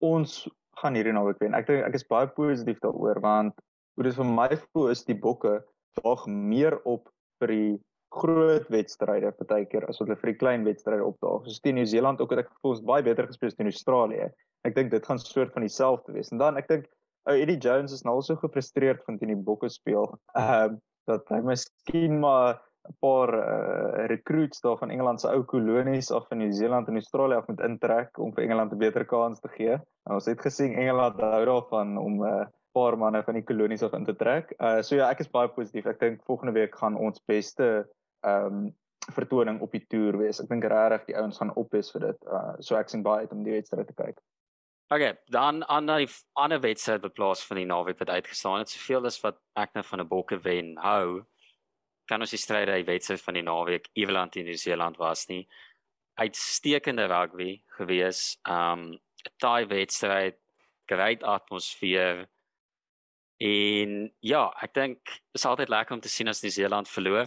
[0.00, 0.48] ons
[0.80, 1.54] gaan hierdie naweek wen.
[1.54, 3.54] Ek dink ek is baie positief daaroor want
[3.94, 5.62] hoe dit vir my voel is die Bokke
[6.02, 7.10] daag meer op
[7.40, 7.80] vir die
[8.14, 11.46] groot wedstryde partykeer as wat hulle vir die klein wedstryde opdaag.
[11.46, 14.28] Soos teen Nieu-Seeland ook het ek gevoel ons baie beter gespeel teen Australië.
[14.64, 16.30] Ek dink dit gaan soort van dieselfde wees.
[16.32, 16.86] En dan ek dink
[17.30, 20.10] ou Eddie Jones is nou so gefrustreerd van teen die Bokke speel.
[20.34, 25.42] Ehm uh, dat hy miskien maar 'n paar uh, recruits daar van Engeland se ou
[25.44, 29.40] kolonies af in Nieu-Seeland en Australië af moet intrek om vir Engeland 'n beter kans
[29.40, 29.76] te gee.
[30.04, 33.82] Nou, ons het gesien Engeland hou daarvan om 'n uh, paar manne van die kolonies
[33.82, 34.54] af in te trek.
[34.58, 35.86] Uh so ja, ek is baie positief.
[35.86, 37.86] Ek dink volgende week gaan ons beste
[38.26, 38.72] ehm um,
[39.12, 40.40] vertoning op die toer wees.
[40.40, 42.24] Ek dink regtig die ouens gaan op is vir dit.
[42.26, 44.20] Uh so ek sien baie uit om die wedstryd te kyk.
[44.92, 49.06] Okay, dan aan die ander wedstryd wat plaas van die naweek wat uitgestaan het, soveel
[49.08, 51.24] as wat ek nou van 'n bokke wen hou,
[52.06, 55.48] kan ons die stryd uit wedstryd van die naweek Ierland en Nieu-Seeland was nie
[56.20, 58.38] uitstekende rugby gewees.
[58.44, 59.00] Um 'n
[59.38, 60.36] taai wedstryd,
[60.86, 62.28] great atmosfeer.
[63.40, 67.26] En ja, ek dink dit is altyd lekker om te sien as Nieu-Seeland verloor.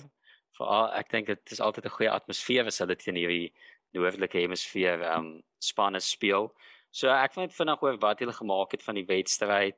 [0.57, 3.53] Veral ek dink dit is altyd 'n goeie atmosfeer as hulle teen hierdie
[3.93, 6.53] noordelike hemisfeer um spanne speel.
[6.97, 9.75] So ek vind vinnig oor wat hulle gemaak het van die wedstryd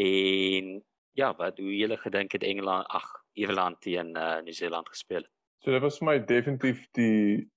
[0.00, 0.78] en
[1.18, 3.04] ja, wat hoe hulle gedink het Engeland, ag,
[3.36, 5.32] Ierland teen uh, Nieu-Seeland gespeel het.
[5.60, 7.48] So dit was vir my definitief die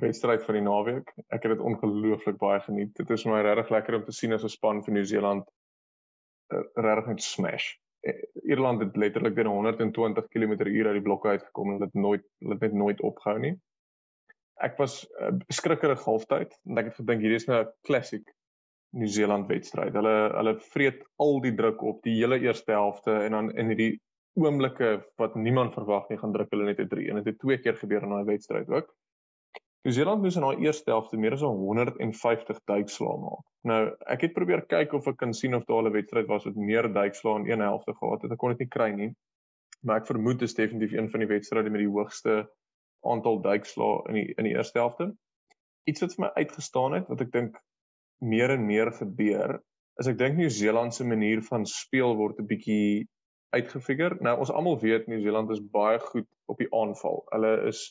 [0.00, 1.12] wedstryd van die naweek.
[1.28, 2.94] Ek het dit ongelooflik baie geniet.
[2.98, 7.12] Dit is my regtig lekker om te sien as 'n span van Nieu-Seeland uh, regtig
[7.12, 7.68] net smash.
[8.02, 12.58] Eh, Ierland het letterlik binne 120 km/h uit die blokke uitgekom en dit nooit hulle
[12.58, 13.54] het net nooit opgehou nie
[14.62, 18.30] ek was uh, skrikkerig halftyd en ek het gedink hierdie is nou 'n classic
[18.92, 19.94] New Zealand wedstryd.
[19.96, 23.92] Hulle hulle vreet al die druk op die hele eerste helfte en dan in hierdie
[24.40, 27.58] oomblikke wat niemand verwag nie gaan druk hulle net 'n 3 en dit het twee
[27.58, 28.92] keer gebeur in daai wedstryd ook.
[29.84, 33.46] New Zealand moes in haar eerste helfte meer as 150 duikslae maak.
[33.66, 36.54] Nou, ek het probeer kyk of ek kan sien of daar 'n wedstryd was wat
[36.54, 38.32] meer duikslae in een helfte gehad het.
[38.32, 39.14] Ek kon dit nie kry nie.
[39.82, 42.48] Maar ek vermoed dit is definitief een van die wedstryde met die hoogste
[43.04, 45.10] aantal duikslae in die in die eerste helfte.
[45.90, 47.58] Iets wat vir my uitgestaan het wat ek dink
[48.22, 49.58] meer en meer gebeur,
[50.00, 53.08] is ek dink Nieu-Seeland se manier van speel word 'n bietjie
[53.52, 54.20] uitgefigure.
[54.20, 57.24] Nou ons almal weet Nieu-Seeland is baie goed op die aanval.
[57.34, 57.82] Hulle is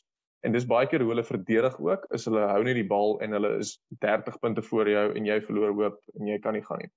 [0.42, 3.36] en dis baie keer hoe hulle verdedig ook, is hulle hou net die bal en
[3.38, 6.82] hulle is 30 punte voor jou en jy verloor hoop en jy kan nie gaan
[6.82, 6.90] nie.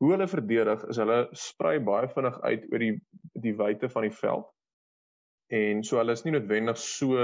[0.00, 2.94] hoe hulle verdedig is hulle sprei baie vinnig uit oor die
[3.44, 4.46] die wyte van die veld.
[5.50, 7.16] En so hulle is nie noodwendig so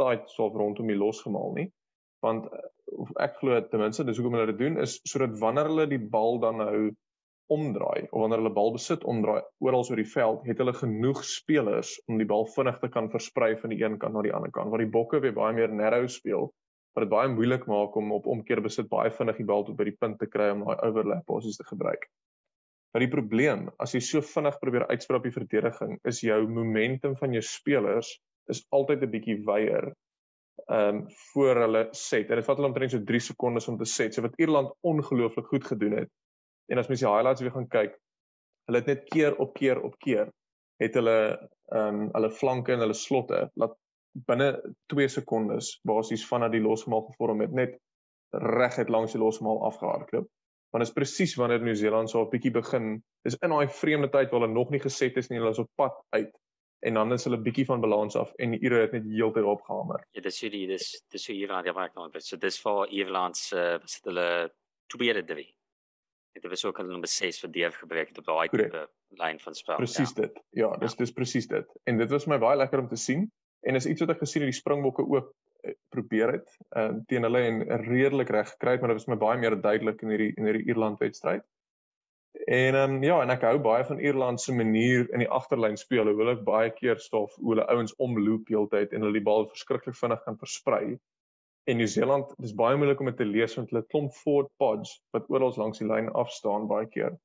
[0.00, 1.66] tight so rondom die losgemaal nie.
[2.24, 2.68] Want eh,
[3.24, 6.38] ek glo ten minste dis hoekom hulle dit doen is sodat wanneer hulle die bal
[6.44, 6.78] dan nou
[7.52, 11.92] omdraai of wanneer hulle bal besit omdraai oral oor die veld, het hulle genoeg spelers
[12.10, 14.72] om die bal vinnig te kan versprei van die een kant na die ander kant.
[14.72, 16.50] Want die bokke weer baie meer narrow speel,
[16.94, 19.86] wat dit baie moeilik maak om op omkeer besit baie vinnig die bal tot by
[19.90, 22.08] die punt te kry om daai overlap passies te gebruik.
[22.96, 27.12] Maar die probleem, as jy so vinnig probeer uitspreek op die verdediging, is jou momentum
[27.20, 28.14] van jou spelers
[28.48, 29.92] is altyd 'n bietjie weier
[30.72, 32.30] ehm um, voor hulle set.
[32.30, 34.14] En dit vat hulle omtrent so 3 sekondes om te set.
[34.14, 36.10] So wat Ierland ongelooflik goed gedoen het,
[36.66, 37.96] En as mens die highlights weer gaan kyk,
[38.66, 40.30] hulle het net keer op keer op keer
[40.82, 41.18] het hulle
[41.74, 43.76] ehm um, hulle flanke en hulle slotte laat
[44.28, 44.48] binne
[44.92, 47.76] 2 sekondes basies vanaf die losgemaal gevorm het net
[48.34, 50.26] reguit langs die losgemaal afgehardloop.
[50.76, 54.28] Want dit is presies wanneer Nieu-Seeland so 'n bietjie begin, is in daai vreemde tyd
[54.30, 56.34] waar hulle nog nie geset is nie, hulle is op pad uit
[56.84, 60.04] en dan is hulle bietjie van balans af en die Ire het net heeltyd opgehamer.
[60.12, 62.92] Ja, dis so die dis dis so Ierland ja, maar ek nou, so dis vir
[62.92, 64.52] Ierland se uh, was dit hulle
[64.92, 65.56] tweede drie
[66.36, 68.84] dit was ook hulle nommer 6 vir Deef gebruik het op daai tipe
[69.16, 69.80] lyn van spel.
[69.80, 70.22] Presies ja.
[70.22, 70.40] dit.
[70.50, 70.98] Ja, dis ja.
[70.98, 71.72] dis presies dit.
[71.88, 73.30] En dit was my baie lekker om te sien
[73.66, 75.32] en is iets wat ek gesien het die Springbokke ook
[75.94, 79.58] probeer het uh, teen hulle en redelik reg gekry maar dit was my baie meer
[79.60, 81.44] duidelik in hierdie in hierdie Ierland wedstryd.
[82.46, 85.78] En ehm um, ja, en ek hou baie van Ierland se manier in die agterlyn
[85.80, 86.04] speel.
[86.04, 89.96] Hulle wil baie keer stof hoe hulle ouens omloop heeltyd en hulle die bal verskriklik
[89.96, 90.98] vinnig kan versprei
[91.66, 95.26] en Nieu-Seeland dis baie moeilik om dit te lees want hulle klomp forward pods wat
[95.34, 97.16] oral langs die lyn af staan baie keer.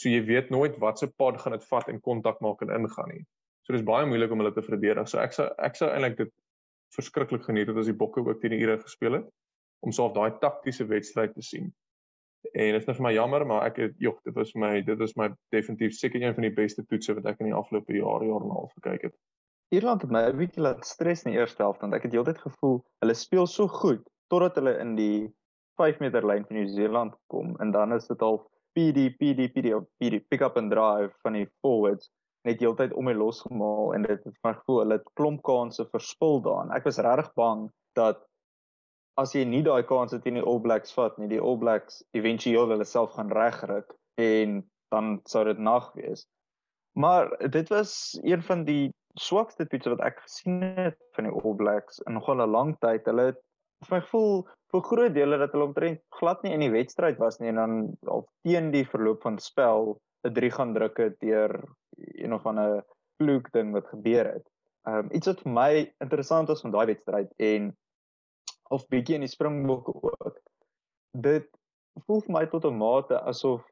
[0.00, 3.12] So jy weet nooit wat se pod gaan dit vat en kontak maak en ingaan
[3.12, 3.24] nie.
[3.66, 5.08] So dis baie moeilik om hulle te verdedig.
[5.10, 6.32] So ek sou ek sou eintlik dit
[6.96, 9.28] verskriklik geniet het as die Bokke ook teen die Ire gespeel het
[9.86, 11.70] om self daai taktiese wedstryd te sien.
[12.52, 15.00] En dit is net vir my jammer, maar ek het jog, dit was my dit
[15.00, 18.24] is my definitief seker een van die beste toetse wat ek in die afgelope jaar
[18.24, 19.16] jaar en 'n half gekyk het.
[19.70, 22.38] Ierland het my 'n bietjie laat stres in die eerste helfte want ek het heeltyd
[22.38, 25.30] gevoel hulle speel so goed totdat hulle in die
[25.76, 28.40] 5 meter lyn van Nieu-Seeland kom en dan is dit al
[28.74, 32.10] PD PD PD PD pick up and drive van die forwards
[32.48, 36.40] net heeltyd om hy losgemaal en dit het my gevoel hulle het klomp kansse verspil
[36.44, 36.72] daarin.
[36.76, 38.22] Ek was regtig bang dat
[39.20, 42.72] as jy nie daai kansse teen die All Blacks vat nie, die All Blacks éventueel
[42.72, 44.62] hulle self gaan regruk en
[44.94, 46.24] dan sou dit nag wees.
[46.98, 51.56] Maar dit was een van die swakste toetse wat ek gesien het van die All
[51.58, 53.04] Blacks in nogal 'n lang tyd.
[53.06, 53.40] Hulle het
[53.86, 57.40] vir my gevoel vir groot dele dat hulle omtrent glad nie in die wedstryd was
[57.40, 57.74] nie en dan
[58.06, 61.52] al teen die verloop van spel 'n 3 gaan druk het deur
[61.96, 62.84] een of ander
[63.16, 64.46] fluke ding wat gebeur het.
[64.88, 67.76] Ehm um, iets wat vir my interessant was van daai wedstryd en
[68.70, 70.40] of bietjie in die Springbokke ook.
[71.10, 71.48] Dit
[72.06, 73.66] voel vir my tot 'n mate asof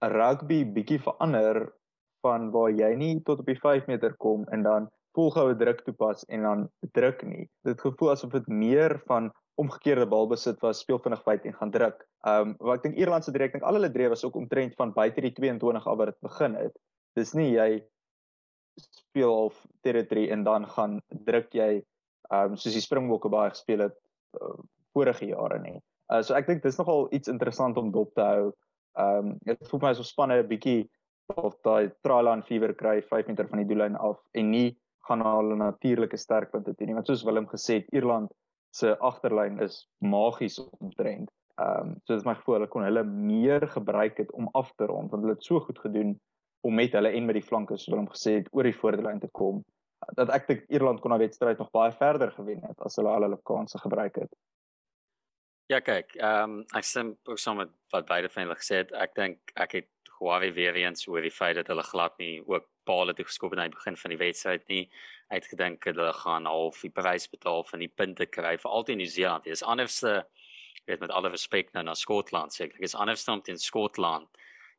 [0.00, 1.72] rugby bietjie verander
[2.20, 6.24] van waar jy nie tot op die 5 meter kom en dan volgehoue druk toepas
[6.28, 7.46] en dan druk nie.
[7.66, 12.02] Dit gevoel asof dit meer van omgekeerde balbesit was, speel vinnig wyd en gaan druk.
[12.26, 14.74] Ehm um, wat ek dink Ierland se direk dink al hulle dreef was ook omtrent
[14.80, 16.74] van buite die 22 af wat dit begin het.
[17.18, 17.68] Dis nie jy
[18.80, 21.70] speel of territory en dan gaan druk jy
[22.32, 23.98] ehm um, soos die Springbokke baie gespeel het
[24.40, 24.58] uh,
[24.96, 25.78] vorige jare nie.
[26.10, 28.52] Uh, so ek dink dis nogal iets interessant om dop te hou.
[28.98, 30.88] Ehm um, dit voel my so spanne 'n bietjie
[31.36, 34.74] of daai Trailan fever kry 5 meter van die doellyn af en nie
[35.08, 38.32] gaan hulle natuurlike sterkpunte toe nie want soos Willem gesê het Ierland
[38.74, 41.30] se agterlyn is magies omtrent.
[41.62, 44.72] Ehm um, so dit is my gevoel hulle kon hulle meer gebruik het om af
[44.74, 46.16] te rond want hulle het so goed gedoen
[46.66, 49.30] om met hulle en met die flanke soos Willem gesê het oor die voordelyn te
[49.40, 49.62] kom
[50.18, 53.26] dat ek dink Ierland kon na wedstryd nog baie verder gewen het as hulle al
[53.26, 54.32] hulle kansse gebruik het.
[55.72, 58.90] Ja kyk, ehm um, ek stem ook saam met wat beide van hulle gesê het.
[58.92, 62.66] Ek dink ek het Huawei weer eens oor die feit dat hulle glad nie ook
[62.84, 64.82] paal toe geskop het aan die begin van die wedstryd nie.
[65.32, 69.48] Uitgedink hulle gaan half die prys betaal van die punte kry vir altyd in Nieu-Seeland.
[69.48, 70.26] Dit is anderste
[70.84, 72.76] weet met alle respek nou na Skotland sê ek.
[72.76, 74.28] Dit is anders dan in Skotland.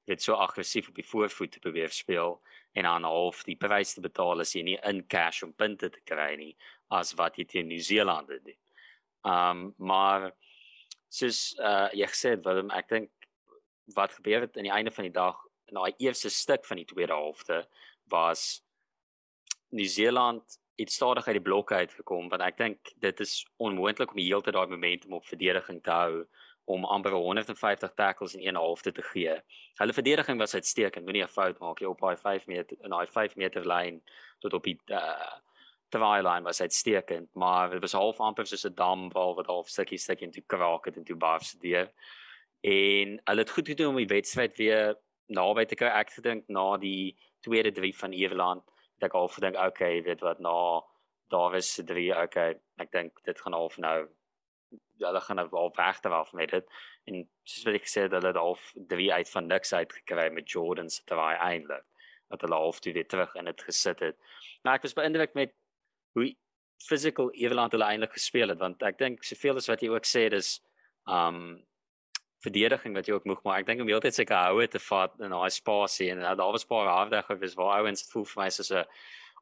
[0.06, 2.41] Dit so aggressief op die voorvoet te probeer speel
[2.78, 6.06] en aan half die prys te betaal as jy nie in cash om punte te
[6.06, 6.54] kry nie
[6.93, 8.58] as wat jy teen Nieu-Seeland doen.
[9.26, 10.36] Um maar
[11.15, 13.12] soos uh jy gesê het Willem, ek dink
[13.95, 16.88] wat gebeur het aan die einde van die dag in daai eerste stuk van die
[16.89, 17.63] tweede helfte
[18.12, 18.62] was
[19.69, 24.28] Nieu-Seeland het stadig uit die blokke uitgekom want ek dink dit is onmoontlik om die
[24.28, 26.25] hele tyd daai momentum op verdediging te hou
[26.65, 29.36] om amper 150 tackles in een halfte te gee.
[29.78, 33.08] Hulle verdediging was uitstekend, moenie 'n fout maak jy op daai 5 meter in daai
[33.08, 34.01] 5 meter lyn
[34.39, 35.38] tot op die uh
[35.95, 39.69] try line was uitstekend, maar dit was half amper soos 'n dam waar wat half
[39.69, 41.89] stukkie stukkie toe kraak het en toe bars deur
[42.65, 44.95] en hulle het goed gedoen om die wedstryd weer
[45.27, 45.91] naby te kry.
[45.93, 48.63] Ek dink na die tweede drie van Ierland,
[48.97, 50.81] het ek al gedink okay, weet wat na
[51.34, 52.55] daar was se drie okay.
[52.81, 54.08] Ek dink dit gaan half nou
[55.01, 56.69] hulle gaan nou al regter af met dit.
[57.05, 58.55] En soos wat ek gesê het, hulle het al
[58.89, 61.86] drie uit van niks uit gekry met Jordan se terwyl eintlik
[62.34, 64.17] dat hulle half toe weer terug in dit gesit het.
[64.63, 65.53] Maar ek was beïndruk met
[66.15, 66.32] hoe
[66.86, 68.60] physical Ierland hulle eintlik gespeel het.
[68.60, 70.58] Want ek dink soveel as wat jy ook sê dis
[71.06, 71.63] um
[72.45, 75.34] verdediging wat jy ook moeg maar ek dink om heeltyd seker houe te vat in
[75.34, 78.49] daai spasie en daar was 'n paar halfdag of is waar ouens voel vir my
[78.49, 78.86] soos 'n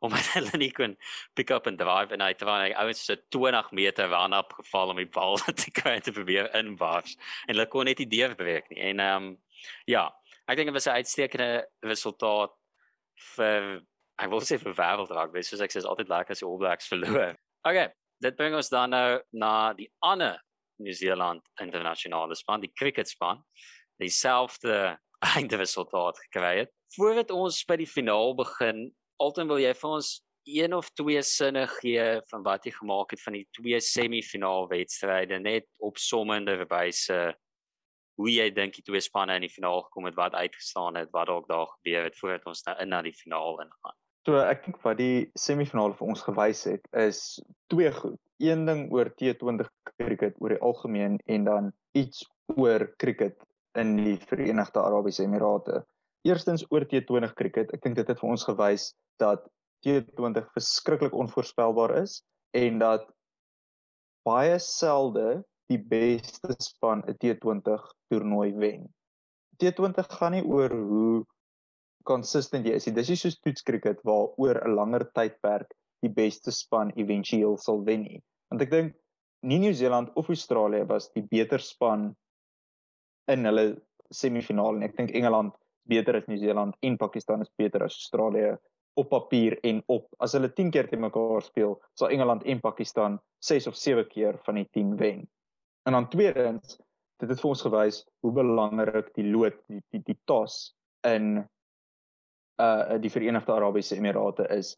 [0.04, 0.98] omdat hulle nie kon
[1.36, 4.98] pick up and drive en hy terwyl ouens so 20 meter run up geval om
[4.98, 7.16] die bal te kry te probeer inwars
[7.48, 8.82] en hulle kon net nie deur beweeg nie.
[8.90, 9.32] En um
[9.86, 10.06] ja
[10.48, 12.54] ek dink dit was 'n uitstekende resultaat
[13.36, 13.82] vir
[14.21, 16.60] ek wil sê vir wêreldrak wees soos ek sê is altyd lekker as die All
[16.62, 17.38] Blacks verloor.
[17.67, 17.88] Okay,
[18.21, 20.39] dit bring ons dan nou na die ander
[20.84, 23.41] Nieu-Seeland internasionale span, die cricketspan,
[24.02, 24.97] dieselfde
[25.38, 26.73] eindresultaat gekry het.
[26.97, 28.88] Voordat ons by die finaal begin,
[29.21, 33.21] altyd wil jy vir ons een of twee sinne gee van wat jy gemaak het
[33.23, 37.19] van die twee semifinaal wedstryde net opsommende wyse
[38.19, 41.32] hoe jy dink die twee spanne in die finaal gekom het, wat uitgestaan het, wat
[41.32, 43.97] dalk daar gebeur het voordat ons nou in na die finaal ingaan.
[44.24, 48.20] So ek dink wat die semifinale vir ons gewys het is twee goed.
[48.40, 49.68] Een ding oor T20
[50.00, 52.24] cricket oor die algemeen en dan iets
[52.56, 53.36] oor cricket
[53.80, 55.82] in die Verenigde Arabiese Emirate.
[56.24, 59.44] Eerstens oor T20 cricket, ek dink dit het vir ons gewys dat
[59.84, 62.22] T20 verskriklik onvoorspelbaar is
[62.56, 63.10] en dat
[64.24, 68.88] baie selde die beste span 'n T20 toernooi wen.
[69.60, 71.26] T20 gaan nie oor hoe
[72.08, 72.86] consistent jy is.
[72.86, 78.04] Dis nie soos toetskriket waar oor 'n langer tydperk die beste span éventueel sal wen
[78.04, 78.22] nie.
[78.52, 78.96] Want ek dink
[79.44, 82.16] nie Nieu-Seeland of Australië was die beter span
[83.28, 84.88] in hulle semifinaal nie.
[84.88, 85.54] Ek dink Engeland
[85.89, 88.58] beter as Nieu-Seeland en Pakistan is beter as Australië
[88.96, 93.18] op papier en op as hulle 10 keer te mekaar speel, sal Engeland en Pakistan
[93.42, 95.24] 6 of 7 keer van die 10 wen.
[95.88, 96.78] En dan tweedens,
[97.20, 100.76] dit het vir ons gewys hoe belangrik die lood, die die, die toss
[101.08, 101.44] in
[102.62, 104.76] uh die Verenigde Arabiese Emirate is.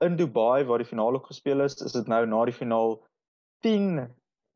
[0.00, 2.96] In Dubai waar die finale gespeel is, is dit nou na die finaal
[3.62, 4.08] 10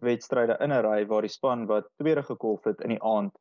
[0.02, 3.34] wedstryde in 'n ry waar die span wat tweede gekolf het in die aand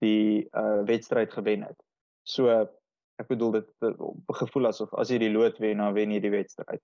[0.00, 1.80] die uh wedstryd gewen het.
[2.22, 2.48] So
[3.18, 3.68] ek bedoel dit
[4.40, 6.82] gevoel asof as jy die lood wen, dan wen jy die wedstryd.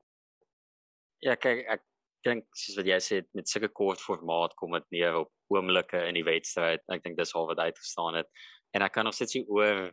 [1.20, 1.82] Ja, kyk ek
[2.24, 6.14] dink soos wat jy sê met sulke kort formaat kom dit neer op oomblikke in
[6.14, 6.84] die wedstryd.
[6.92, 8.28] Ek dink dis al wat uitgestaan het.
[8.76, 9.90] En ek kan nog steeds nie oor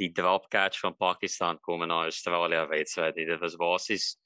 [0.00, 3.14] die drop catch van Pakistan kom in Australië wedstryd.
[3.14, 4.16] Dit was basies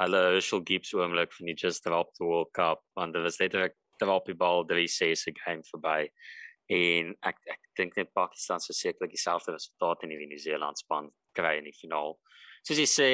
[0.00, 3.76] hulle Herschel Gibbs oomblik van die just drop the World Cup want dit was letterlik
[4.00, 6.10] drop die bal 3 6 game verby.
[6.68, 11.56] En ek ek dink net Pakistan sou sekerlik dieselfde resultaat in die Nieu-Seeland span kry
[11.60, 12.16] in die finaal.
[12.66, 13.08] Soos jy sê,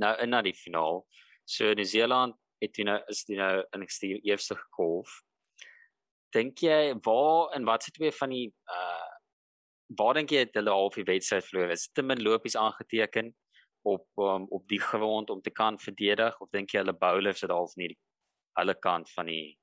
[0.00, 1.04] nou in na die finaal.
[1.44, 5.20] So Nieu-Seeland het jy nou is jy nou in die eerste golf.
[6.34, 9.05] Dink jy waar en wat se twee van die uh
[9.88, 11.74] waar dink jy het hulle half die wedstryd verloor?
[11.74, 13.34] Is te min lopies aangeteken
[13.86, 17.54] op um, op die grond om te kan verdedig of dink jy hulle bowlers het
[17.54, 17.92] half nie
[18.58, 19.54] hulle kant van die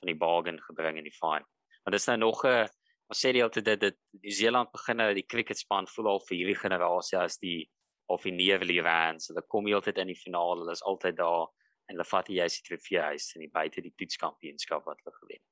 [0.00, 1.46] van die bargain gebring in die fine?
[1.84, 2.68] Want dit is nou nog 'n
[3.10, 6.20] ons sê die altyd dit dit New Zealand begin nou die cricket span voel al
[6.28, 7.70] vir hierdie generasie as die
[8.06, 9.28] of die Neverly Rams.
[9.30, 11.46] Hulle kom heeltyd in die finale, hulle is altyd daar
[11.86, 15.42] en hulle vat die juiste trofee huis in die buite die toetskampioenskap wat hulle gewen.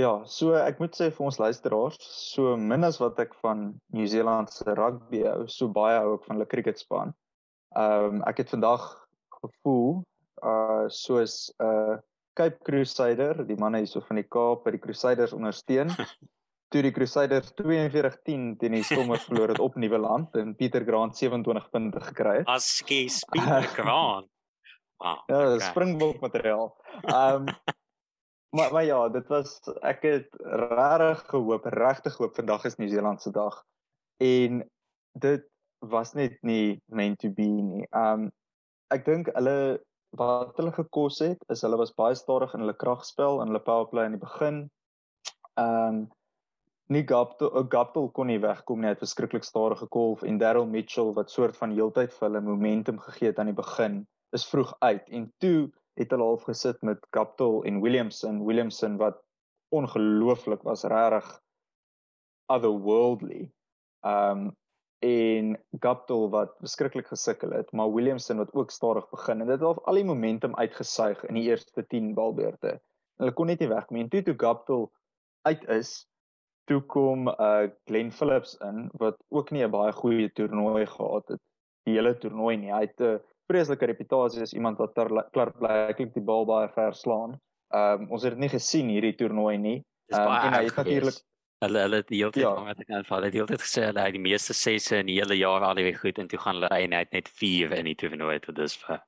[0.00, 4.52] Ja, so ek moet sê vir ons luisteraars, so min as wat ek van Nieu-Seeland
[4.54, 7.12] se rugby hou, so baie hou ek van hulle cricketspan.
[7.76, 8.86] Ehm um, ek het vandag
[9.40, 10.00] gevoel
[10.46, 11.98] uh soos 'n uh,
[12.38, 15.92] Cape Crusader, die manne hierso van die Kaap by die Crusaders ondersteun.
[16.70, 21.70] toe die Crusaders 42-10 teen die Stormers verloor het op Nieuweland en Pieter Grant 27
[21.70, 22.46] punte gekry het.
[22.46, 24.30] Askie Pieter Grant.
[25.00, 25.18] Wow.
[25.26, 25.58] Ja, okay.
[25.70, 26.70] springbok materiaal.
[27.02, 27.54] Ehm um,
[28.50, 33.30] Maar maar ja, dit was ek het regtig gehoop, regtig gehoop vandag is Nieu-Seeland se
[33.30, 33.62] dag.
[34.16, 34.64] En
[35.12, 35.46] dit
[35.78, 37.86] was net nie meant to be nie.
[37.94, 38.30] Um
[38.90, 39.78] ek dink hulle
[40.18, 43.86] wat hulle gekos het is hulle was baie stadig in hulle kragspel en hulle power
[43.92, 44.64] play in die begin.
[45.54, 46.08] Um
[46.90, 51.30] nie Gaptel Gaptel kon nie wegkom nie, het verskriklik stadig gekolf en Daryl Mitchell wat
[51.30, 54.02] soort van heeltyd vir hulle momentum gegee het aan die begin,
[54.34, 55.70] is vroeg uit en toe
[56.00, 59.20] het hulle half gesit met Capital en Williamson, Williamson wat
[59.74, 61.28] ongelooflik was, regtig
[62.50, 63.50] otherworldly.
[64.06, 64.50] Um
[65.00, 69.84] en Capital wat beskiklik gesukkel het, maar Williamson wat ook stadig begin en dit het
[69.88, 72.74] al die momentum uitgesuig in die eerste 10 balbeurte.
[73.16, 74.08] Hulle kon net nie wegkom nie.
[74.12, 74.90] Toe toe Capital
[75.48, 75.94] uit is,
[76.68, 81.40] toe kom uh Glenn Phillips in wat ook nie 'n baie goeie toernooi gehad het
[81.88, 82.72] die hele toernooi nie.
[82.72, 83.20] Hy het 'n
[83.50, 84.94] vreeslike reputasie as iemand wat
[85.34, 87.38] klaarblyklik die bal baie ver slaan.
[87.74, 89.78] Ehm um, ons het dit nie gesien hierdie toernooi nie.
[90.10, 91.20] Um, en hy het natuurlik
[91.64, 92.54] hulle hulle die hele tyd ja.
[92.64, 93.20] met die aanval.
[93.20, 95.92] Hulle het altyd gesê hulle het die meeste sesse in die hele jaar al die
[95.96, 99.02] goed en toe gaan hulle net net 4 in die toernooi tot dis vir ja.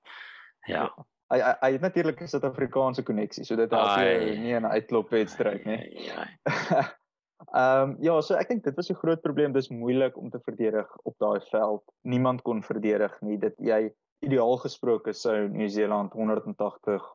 [0.75, 0.87] ja.
[1.33, 5.65] Hy hy, hy het natuurlik 'n Suid-Afrikaanse koneksie, so dit help jy nie 'n uitklopwedstryd
[5.65, 5.81] nie.
[6.11, 6.27] Ja.
[7.51, 9.53] Ehm um, ja, so ek dink dit was 'n groot probleem.
[9.53, 11.83] Dis moeilik om te verdedig op daai veld.
[12.03, 13.39] Niemand kon verdedig nie.
[13.39, 13.91] Dit jy
[14.23, 17.07] ideaal gesproke sou New Zealand 180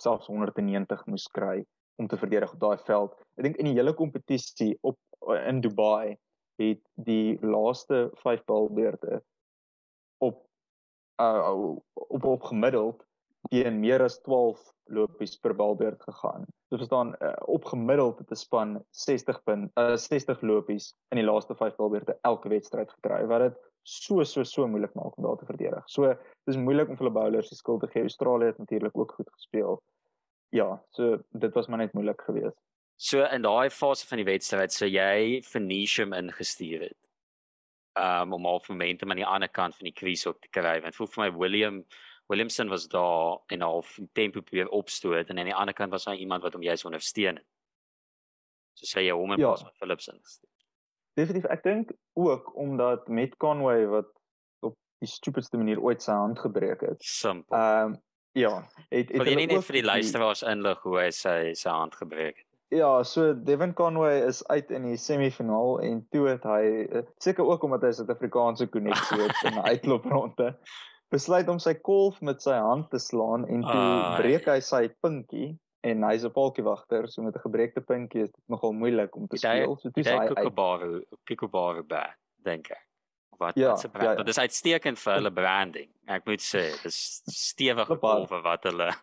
[0.00, 1.64] selfs 190 moes kry
[2.00, 3.16] om te verdedig op daai veld.
[3.36, 4.98] Ek dink in die hele kompetisie op
[5.36, 6.16] in Dubai
[6.60, 9.22] het die laaste 5 balbeurte
[10.24, 10.44] op
[11.20, 11.76] uh
[12.10, 13.04] op op gemiddeld
[13.48, 14.60] teen meer as 12
[14.92, 16.44] lopies per balbeurt gegaan.
[16.68, 21.26] So verstaan uh, op gemiddeld het 'n span 60 punt uh, 60 lopies in die
[21.26, 25.36] laaste 5 balbeurte elke wedstryd gekry wat dit so so so moeilik maak om daar
[25.36, 25.84] te verdedig.
[25.86, 26.14] So
[26.46, 28.02] dis moeilik om vir hulle bowlers die skuld te gee.
[28.02, 29.82] Australië het natuurlik ook goed gespeel.
[30.50, 32.58] Ja, so dit was maar net moeilik geweest.
[32.96, 36.98] So in daai fase van die wedstryd sou jy Venetium ingestuur het.
[37.98, 40.80] Um om al momentum aan die ander kant van die crease op te kry.
[40.82, 41.84] Want voel vir my William
[42.30, 46.14] Williamson was daar en half tempo probeer opstoot en aan die ander kant was daar
[46.14, 47.46] iemand wat hom juist ondersteun het.
[48.78, 49.50] So sê jy hom en ja.
[49.50, 50.20] pas met Philipson.
[51.18, 54.10] Definitief ek dink ook omdat met Conway wat
[54.60, 57.02] op die stupidste manier ooit sy hand gebreek het.
[57.02, 57.56] Simpel.
[57.56, 57.98] Ehm um,
[58.32, 58.52] ja,
[58.94, 62.36] het het jy nie net vir die luisteraars inlig hoe hy sy sy hand gebreek
[62.36, 62.46] het.
[62.70, 67.48] Ja, so Devin Conway is uit in die semifinaal en toe het hy eh, seker
[67.48, 70.54] ook omdat hy Suid-Afrikaanse koneksie het in 'n uitloopronde
[71.10, 74.86] besluit om sy kolf met sy hand te slaan en toe ah, breek hy sy
[75.02, 75.48] pinkie
[75.80, 79.36] en hy's 'n paltjiewagter so met 'n gebreekte pinkie is dit nogal moeilik om te
[79.36, 79.76] speel.
[79.76, 82.86] So toe hy Kikobaru Kikobaru ba dink ek.
[83.38, 84.04] Wat ja, wat se brand?
[84.04, 84.22] ja, ja.
[84.22, 86.64] dis uitstekend vir hulle branding ek moet sê.
[86.82, 88.92] Dis stewige kolwe wat hulle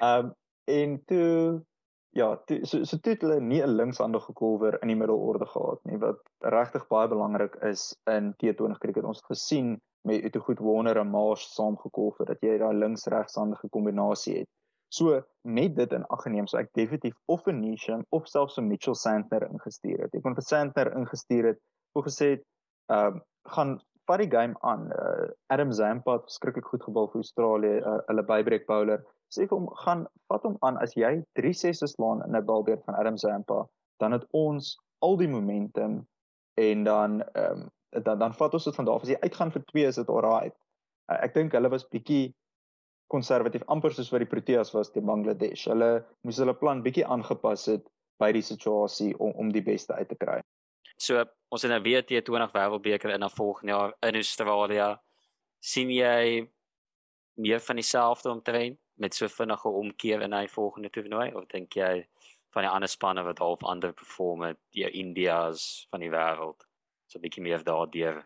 [0.00, 0.34] ehm um,
[0.66, 1.62] en toe
[2.10, 5.98] ja toe, so so toe hulle nie 'n linkshandige kolwer in die middelorde gehad nie
[5.98, 9.04] wat regtig baie belangrik is in T20 cricket.
[9.04, 12.74] Ons het gesien met uit 'n goed wonder en maar saamgekolf het dat jy daai
[12.74, 14.48] links-regshandige kombinasie het.
[14.96, 18.68] So met dit in ag geneem, so ek definitief of 'n Nisham of selfs 'n
[18.68, 20.14] Mitchell Santner ingestuur het.
[20.14, 21.58] Ek kon vir Santner ingestuur het,
[21.92, 22.44] hoe gesê het,
[22.88, 23.20] ehm uh,
[23.56, 23.76] gaan
[24.06, 24.86] vat die game aan.
[24.92, 29.04] Uh, Adam Zampa het skrikkelik goed gebal vir Australië, uh, hulle bybreek bowler.
[29.34, 32.84] Sê vir hom gaan vat hom aan as jy 3 sesse slaan in 'n balbeurt
[32.84, 33.66] van Adam Zampa,
[34.00, 36.06] dan het ons al die momentum
[36.54, 39.52] en dan ehm um, dan dan vat ons dit van daar af as jy uitgaan
[39.52, 40.50] vir 2 is dit alraai.
[41.12, 42.34] Uh, ek dink hulle was bietjie
[43.12, 45.66] konservatief amper soos wat die Proteas was teen Bangladesh.
[45.70, 47.86] Hulle moes hulle plan bietjie aangepas het
[48.20, 50.40] by die situasie om om die beste uit te kry.
[50.96, 54.96] So ons het nou weer T20 Wêreldbeker in 'n volgende jaar in Australië.
[55.60, 56.48] sien jy
[57.34, 62.06] meer van dieselfde omtrent met so vinnige omkeer in hy volgende toernooi of dink jy
[62.50, 66.66] van die ander spanne wat half ander perform het, die Indias van die wêreld?
[67.06, 68.16] so 'n bietjie meer daardeur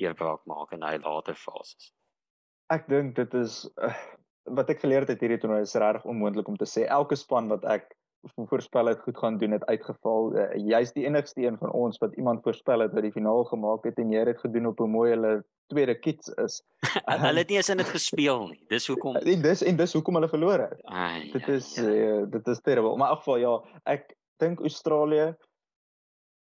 [0.00, 1.92] deurbraak maak in hy later fases.
[2.72, 3.94] Ek dink dit is uh,
[4.56, 7.64] wat ek geleer het hierdie toernooi is regtig onmoontlik om te sê elke span wat
[7.70, 7.92] ek
[8.50, 10.32] voorspel het goed gaan doen het uitgeval.
[10.34, 13.86] Uh, Jy's die enigste een van ons wat iemand voorspel het wat die finaal gemaak
[13.86, 16.62] het en jy het dit gedoen op 'n mooi hulle tweede kits is.
[17.26, 18.62] hulle het nie eens in dit gespeel nie.
[18.68, 20.80] Dis hoekom En dis en dis hoekom hulle verloor het.
[20.84, 22.20] Ai, dit is ja, ja.
[22.20, 22.96] Uh, dit is terrible.
[22.96, 23.54] Maar in geval ja,
[23.84, 25.36] ek dink Australië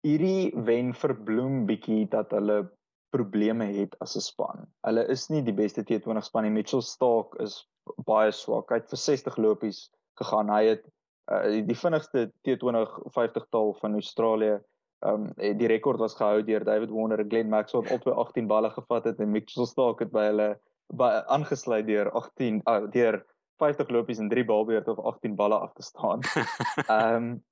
[0.01, 2.72] hierdie wen verbloem bietjie dat hulle
[3.12, 4.66] probleme het as 'n span.
[4.88, 6.51] Hulle is nie die beste T20 span nie.
[6.51, 7.68] Mitchell Stark is
[8.05, 8.70] baie swak.
[8.70, 9.89] Hy het vir 60 lopies
[10.20, 10.49] gegaan.
[10.49, 10.84] Hy het
[11.32, 14.59] uh, die vinnigste T20 50-tal van Australië.
[15.01, 18.47] Ehm um, die rekord was gehou deur David Warner en Glenn Maxwell wat op 18
[18.47, 20.49] balle gevat het en Mitchell Stark het by hulle
[20.93, 23.24] by aangesluit deur 18 uh, deur
[23.62, 26.22] 50 lopies en 3 balbeurte of 18 balle af te staan.
[26.88, 27.43] Ehm um,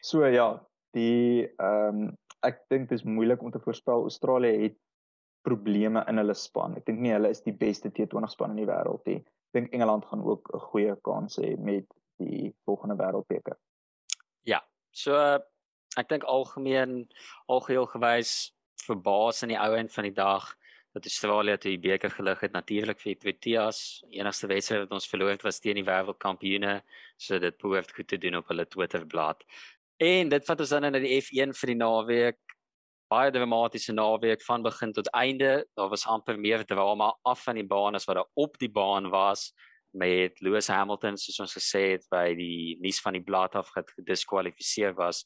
[0.00, 0.48] so ja,
[0.96, 4.76] die ehm um, ek dink dit is moeilik om te voorspel Australië het
[5.48, 6.76] probleme in hulle span.
[6.78, 9.20] Ek dink nie hulle is die beste T20 span in die wêreld nie.
[9.22, 11.86] Ek dink Engeland gaan ook 'n goeie kans hê met
[12.18, 13.56] die volgende wêreldbeker.
[14.44, 14.60] Ja.
[14.92, 15.14] So
[15.96, 17.08] ek dink algemeen
[17.48, 18.52] algeheel gewys
[18.86, 20.56] verbaas in die ou end van die dag
[20.94, 24.02] dat Australië toe die beker gelig het natuurlik vir Proteas.
[24.10, 26.80] Enigste wedstryd wat ons verloor het was teen die wêreldkampioene.
[27.16, 29.44] So dit behoort goed te doen op hulle Twitterblad.
[29.98, 32.38] En dit vat ons dan na die F1 vir die naweek.
[33.08, 35.66] Baie dramatiese naweek van begin tot einde.
[35.74, 39.08] Daar was amper meer drama af van die baan as wat daar op die baan
[39.10, 39.52] was
[39.90, 44.92] met Lewis Hamilton soos ons gesê het by die nuus van die blad af gediskwalifiseer
[44.98, 45.24] was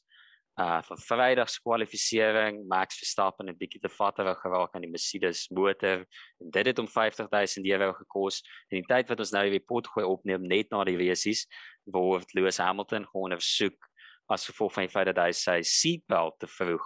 [0.61, 5.47] uh van Vrydag se kwalifikasie Max Verstappen het bietjie te vatterig geraak aan die Mercedes
[5.49, 9.65] motor en dit het hom 50000 euro gekos en die tyd wat ons nou weer
[9.65, 11.47] pot gooi opneem net na die resies
[11.83, 13.89] word Lewis Hamilton gewoon versoek
[14.29, 16.85] as gevolg van die feit dat hy sy seatbelt te vroeg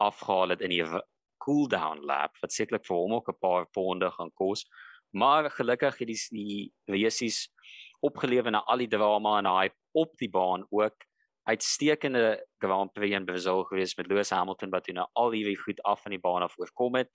[0.00, 0.84] afgehaal het in die
[1.44, 4.66] cool down lap wat sekerlik vir hom ook 'n paar ponde gaan kos.
[5.12, 7.50] Maar gelukkig het die die resies
[8.00, 10.96] opgelewe na al die drama en hype op die baan ook.
[11.48, 16.02] Uitstekende Grand Prix in Brazil gewees met Lewis Hamilton wat nou al hierdie goed af
[16.02, 17.10] van die baan af oorkom het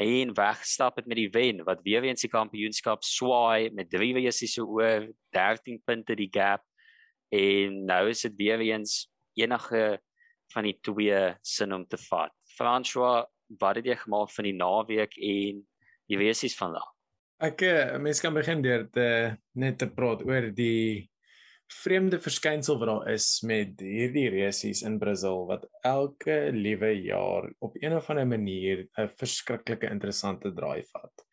[0.00, 4.54] en wegstap het met die wen wat weer eens die kampioenskap swaai met drie weesies
[4.56, 5.04] so oor
[5.36, 6.64] 13 punte die gap.
[7.28, 10.00] En nou is dit weer eens enige
[10.54, 12.32] van die twee sin om te vat.
[12.56, 13.24] François,
[13.60, 15.62] wat het jy gemaak van die naweek en
[16.10, 16.86] die weesies vandag?
[17.40, 19.06] Ek eh, mens kan begin deur te
[19.56, 21.08] net te praat oor die
[21.70, 27.76] vreemde verskynsel wat daar is met hierdie resies in Brasil wat elke liewe jaar op
[27.80, 31.24] een of ander manier 'n verskriklike interessante draai vat.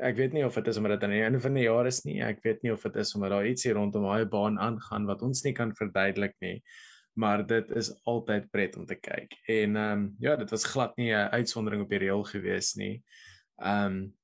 [0.00, 2.04] Ek weet nie of dit is omdat dit aan die einde van die jaar is
[2.04, 2.20] nie.
[2.22, 5.22] Ek weet nie of dit is omdat daar iets hier rondom daai baan aangaan wat
[5.22, 6.62] ons nie kan verduidelik nie.
[7.16, 9.38] Maar dit is altyd pret om te kyk.
[9.48, 13.02] En ehm um, ja, dit was glad nie 'n uitsondering op die reël gewees nie.
[13.56, 14.14] Ehm um,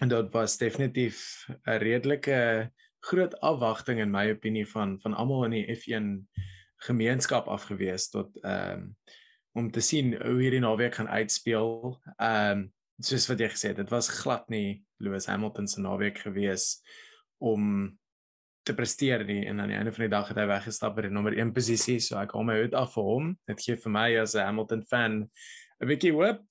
[0.00, 2.70] en dit was definitief 'n redelike
[3.00, 6.28] groot afwagting in my opinie van van almal in die F1
[6.76, 8.96] gemeenskap afgewees tot ehm um,
[9.52, 12.00] om te sien hoe hierdie naweek gaan uitspeel.
[12.16, 16.18] Ehm um, soos wat jy gesê het, dit was glad nie Lewis Hamilton se naweek
[16.18, 16.82] gewees
[17.38, 17.98] om
[18.64, 21.12] te presteer nie en aan die einde van die dag het hy weggestap by die
[21.12, 23.30] nommer 1 posisie, so ek hom uit af vir hom.
[23.48, 25.22] Dit gee vir my as 'n Hamilton fan
[25.80, 26.42] 'n bietjie hoop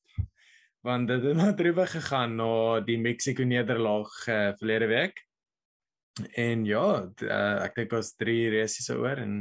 [0.84, 5.26] want dit het maar droewig gegaan na die Mexico nederlaag uh, verlede week.
[6.36, 9.38] En ja, uh, ek dink ons 3 races oor en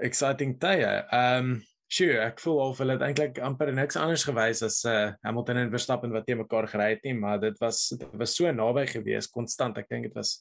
[0.00, 0.92] exciting tye.
[1.12, 1.56] Um,
[1.90, 5.72] sure, ek voel of hulle het eintlik amper niks anders gewys as uh, Hamilton en
[5.72, 9.26] Verstappen wat teen mekaar gery het nie, maar dit was dit was so naby gewees
[9.30, 9.78] konstant.
[9.80, 10.36] Ek dink dit was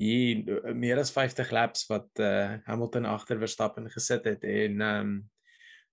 [0.00, 0.44] hier
[0.78, 5.14] meer as 50 laps wat uh, Hamilton agter Verstappen gesit het en ehm um,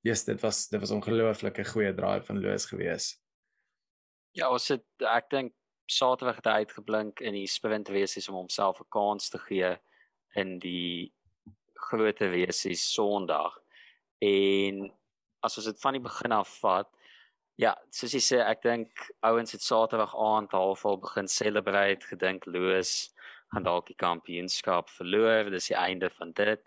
[0.06, 3.10] yes, dit was dit was ongelooflike goeie draai van Lewis gewees.
[4.38, 5.56] Ja, ons het ek dink
[5.90, 9.74] Saterdag het hy uitgeblink in die sprint wesies om homself 'n kans te gee
[10.38, 11.12] in die
[11.90, 13.58] groot wesies Sondag.
[14.22, 14.92] En
[15.44, 16.90] as ons dit van die begin af vat,
[17.60, 23.10] ja, soos jy sê, ek dink ouens het Saterdag aand halfvol begin celebrate, gedink Loos
[23.52, 26.62] gaan dalk die kampioenskap verloor, dis die einde van dit.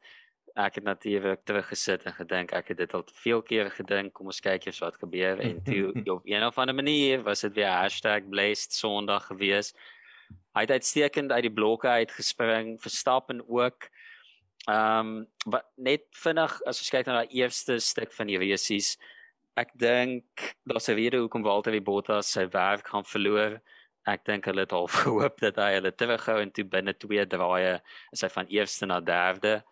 [0.58, 4.28] Ek het natuurlik teruggesit en gedink ek het dit al te veel kere gedink kom
[4.28, 5.40] ons kyk eers wat gebeur.
[5.40, 9.72] En toe op een of ander manier was dit weer #blessed sonderdag gewees.
[10.52, 13.88] Hy het uitstekend uit die blokke uitgespring verstappen ook
[14.70, 18.96] ehm um, net vinnig as ons kyk na daai eerste stuk van die resies
[19.58, 23.60] ek dink daar's 'n rede hoekom Walter Bottas sy werk gaan verloor
[24.06, 27.80] ek dink hulle het al gehoop dat hy hulle terughou en toe binne twee draaie
[28.12, 29.62] is hy van eerste na derde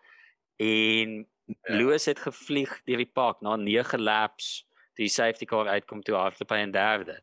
[0.59, 1.75] en ja.
[1.75, 4.65] Loos het gevlieg deur die park na 9 laps
[4.99, 7.19] die safety car uitkom toe hardloop hy in derde.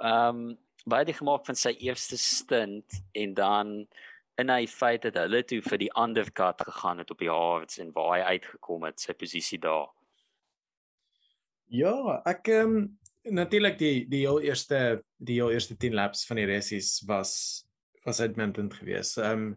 [0.00, 3.68] Ehm um, baie die gemaak van sy eerste stint en dan
[4.40, 7.78] en hy feit dat hulle toe vir die ander kat gegaan het op die hards
[7.82, 9.88] en waar hy uitgekom het sy posisie daar.
[11.70, 12.84] Ja, ek ehm um,
[13.24, 17.64] natuurlik die die heel eerste die heel eerste 10 laps van die races was
[18.04, 19.18] was uitmuntend geweest.
[19.18, 19.56] Ehm um,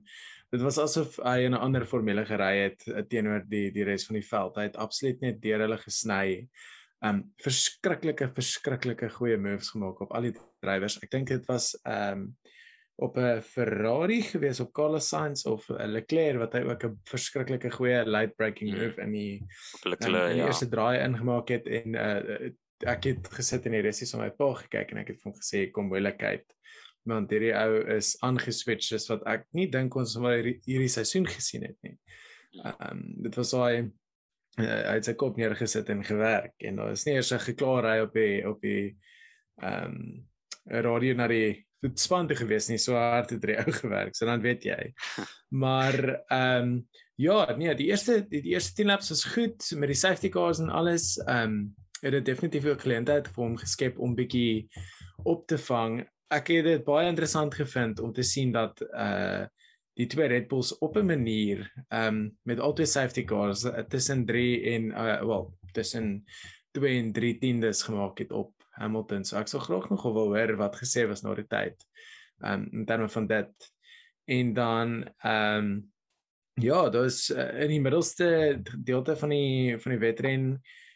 [0.53, 4.05] dit was asof hy in 'n ander formule gery het eh, teenoor die die res
[4.07, 4.55] van die veld.
[4.55, 6.47] Hy het absoluut net deur hulle gesny.
[7.03, 10.97] Um verskriklike verskriklike goeie moves gemaak op al die drywers.
[11.03, 12.38] Ek dink dit was um
[12.98, 18.06] op 'n Ferrari gewees op Carlos Sainz of Leclerc wat hy ook 'n verskriklike goeie
[18.06, 18.80] late braking hmm.
[18.80, 19.45] move in die
[19.84, 20.45] Leclerc ja.
[20.45, 22.50] eerste draai ingemaak het en uh
[22.86, 25.38] ek het gesit in die resies om my pa gekyk en ek het vir hom
[25.39, 26.45] gesê kom moeilikheid
[27.08, 31.64] want hierdie ou is aangeswitch soos wat ek nie dink ons maar hierdie seisoen gesien
[31.70, 31.95] het nie.
[32.52, 32.74] Ja.
[32.74, 36.91] Ehm um, dit was hy uh, hy het sy kop neergesit en gewerk en daar
[36.95, 38.98] is nie eers 'n geklaar hy op die op die
[39.62, 40.28] ehm um,
[40.68, 44.41] radio na die span te gewees nie so hard het hy ou gewerk so dan
[44.41, 44.93] weet jy.
[45.63, 45.95] Maar
[46.28, 49.97] ehm um, ja, nee, die eerste die, die eerste 10 laps was goed met die
[49.97, 51.17] safety cars en alles.
[51.25, 54.69] Ehm um, het dit definitief 'n geleentheid vir hom geskep om bietjie
[55.23, 56.03] op te vang
[56.34, 59.45] ek het dit baie interessant gevind om te sien dat uh
[59.97, 64.61] die twee Red Bulls op 'n manier um met al twee safety cars tussen 3
[64.73, 66.23] en uh wel tussen
[66.71, 69.25] 2 en 3 tiendes gemaak het op Hamilton.
[69.25, 71.84] So ek sou graag nog wil hoor wat gesê was na die tyd.
[72.43, 73.71] Um in terme van dit
[74.25, 75.91] en dan um
[76.57, 80.45] Ja, daar's uh, in die middelste gedeelte van die van die wedren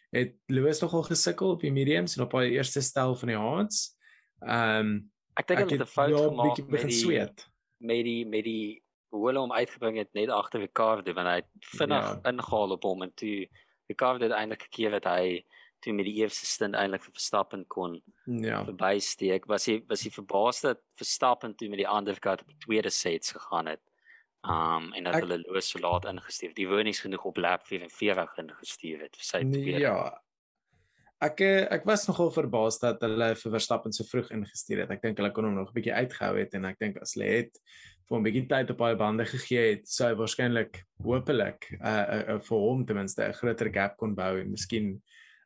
[0.10, 3.92] het Lewis nogal gesukkel op die mediums en op haar eerste stel van die hards.
[4.42, 7.46] Ehm um, ek dink hulle het 'n fout ja, gemaak met die sweet.
[7.78, 8.82] met die met die
[9.14, 12.32] hoe hulle hom uitgebring het net agter Ricardo want hy het vinnig ja.
[12.32, 13.48] ingehaal op hom en toe
[13.88, 15.46] Ricardo het eintlik gekeer dat hy
[15.82, 18.64] toe met die eerste stint eintlik vir Verstappen kon Ja.
[18.66, 22.62] verbysteek was hy was hy verbaas dat Verstappen toe met die ander kant op die
[22.66, 23.82] tweede sets gegaan het.
[24.42, 26.58] Um en dat Ek- hulle Lewis so laat ingestuur het.
[26.58, 29.80] Die wou nie genoeg op lap 44 ingestuur het vir sy tweede.
[29.80, 30.22] Ja.
[31.22, 34.92] Ek eh, ek was nogal verbaas dat hulle vir Verstappen so vroeg ingestuur het.
[34.92, 37.30] Ek dink hulle kon hom nog 'n bietjie uitgehou het en ek dink as hulle
[37.30, 37.60] het
[38.12, 41.88] vir hom 'n bietjie tyd op daai bande gegee het, sou hy waarskynlik hopelik uh,
[41.88, 45.02] uh, uh vir hom ten minste 'n groter gap kon bou en miskien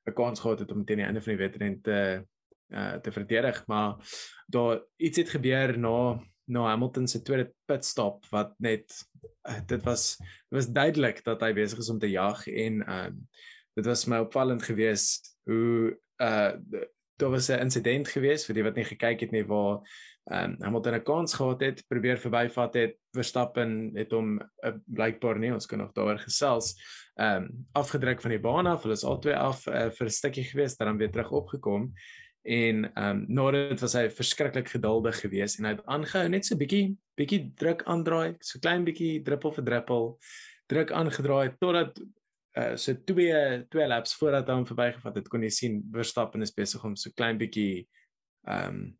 [0.05, 2.25] 'n kans gehad het om teen die einde van die wedren te
[2.73, 3.95] uh te verdedig, maar
[4.47, 8.93] daar iets het gebeur na na Hamilton se tweede pitstop wat net
[9.49, 13.21] uh, dit was dit was duidelik dat hy besig is om te jag en um
[13.75, 16.53] dit was my opvallend geweest hoe uh
[17.15, 19.81] daar was 'n insident geweest vir die wat nie gekyk het nie waar
[20.31, 25.53] um Hamilton 'n kans gehad het probeer verbyvat het Verstappen het hom uh, blykbaar nie
[25.53, 26.75] ons kan nog daaroor gesels
[27.15, 30.79] um afgedruk van die baan af hulle is albei af uh, vir 'n stukkie geweest
[30.79, 31.93] dan weer terug opgekom.
[32.43, 36.55] En um na dit was hy verskriklik geduldig geweest en hy het aangehou net so
[36.55, 40.05] bietjie bietjie druk aandraai so klein bietjie druppel vir druppel
[40.67, 41.97] druk aangedraai totdat
[42.59, 46.53] uh so twee twee laps voordat hy hom verbygevat het kon jy sien Verstappen is
[46.53, 47.87] besig om so klein bietjie
[48.47, 48.97] um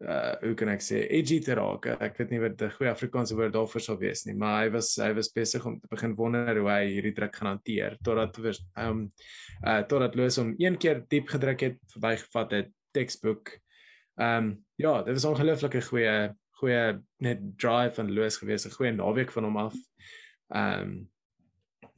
[0.00, 1.86] uh hoe kan ek sê edgy te raak.
[2.00, 4.94] Ek weet nie wat die goeie Afrikaanse woord daarvoor sou wees nie maar hy was
[4.96, 8.64] hy was besig om te begin wonder hoe hy hierdie druk gaan hanteer totdat vers-
[8.80, 9.10] um
[9.66, 13.52] uh totdat Lewis hom een keer diep gedruk het verbygevat het textbook
[14.16, 16.30] um ja dit was ongelooflike goeie
[16.60, 19.74] goeie net drive van Lewis gewees 'n goeie naweek van hom af.
[20.48, 21.09] Um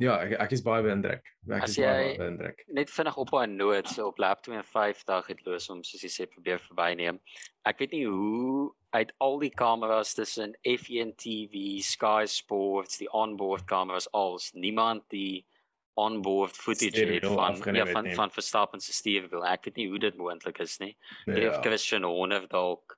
[0.03, 3.49] ja ek, ek is baie beïndruk ek As is baie, beïndruk Net vinnig op haar
[3.51, 7.21] noot so op lap 52 het Lewis hom soos jy sê probeer verbyneem.
[7.69, 13.65] Ek weet nie hoe uit al die kameras tussen F1 TV, Sky Sports, die onboard
[13.71, 15.47] kameras als niemand die
[15.95, 18.15] onboard footage het van ja van nie.
[18.15, 19.45] van Verstappen se stuurwiel.
[19.47, 20.97] Ek weet nie hoe dit moontlik is nie.
[21.27, 21.51] Nie ja.
[21.51, 22.97] of Christian Horner dalk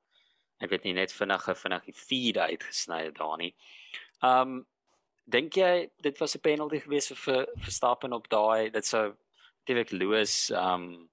[0.63, 3.55] ek weet nie net vinnige vinnige feed uitgesny het daar nie.
[4.23, 4.63] Um
[5.25, 9.15] dink jy dit was 'n penalty geweest vir Ver- Verstappen op daai dit sou
[9.65, 11.09] Dirk Lewis um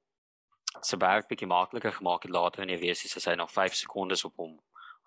[0.82, 4.26] se werk bietjie makliker gemaak het later in die race as hy nog 5 sekondes
[4.26, 4.60] op hom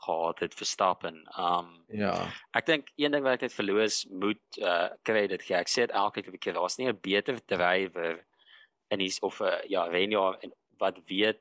[0.05, 1.25] gehad het Verstappen.
[1.39, 5.43] Um ja ek dink een ding wat ek net vir Lewis moet uh kry dit
[5.43, 5.57] gee.
[5.57, 8.25] Ek sê dit elke keer daar's nie 'n beter drywer
[8.91, 11.41] in die of 'n uh, ja, Renjaar en wat weet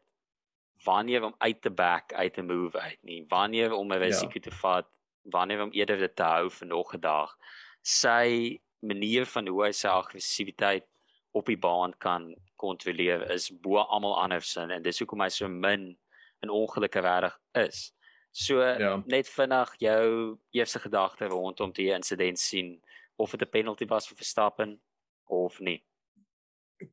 [0.83, 3.25] wanneer om uit te back uit te move uit nie.
[3.27, 4.87] Wanneer om 'n risiko te vat,
[5.23, 7.37] wanneer om eerder dit te hou vir nog 'n dag.
[7.81, 10.85] Sy manier van hoe hy sy aggressiwiteit
[11.31, 15.97] op die baan kan kontroleer is bo almal anders en dis hoekom hy so min
[16.43, 17.93] in ongelukke regtig is.
[18.31, 19.03] So Ja.
[19.05, 22.81] net vinnig jou eerste gedagte rondom die insident sien
[23.15, 24.81] of dit 'n penalty was vir Verstappen
[25.27, 25.83] of nie.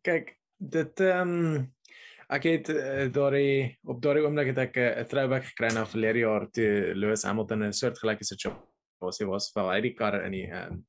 [0.02, 1.74] kyk dit ehm um,
[2.30, 6.22] ek het uh, daardie op daardie oomblik het ek 'n uh, throwback gekry na verlede
[6.22, 10.84] jaar toe Lewis Hamilton 'n soortgelyke situasie was waar hy die kar in die um,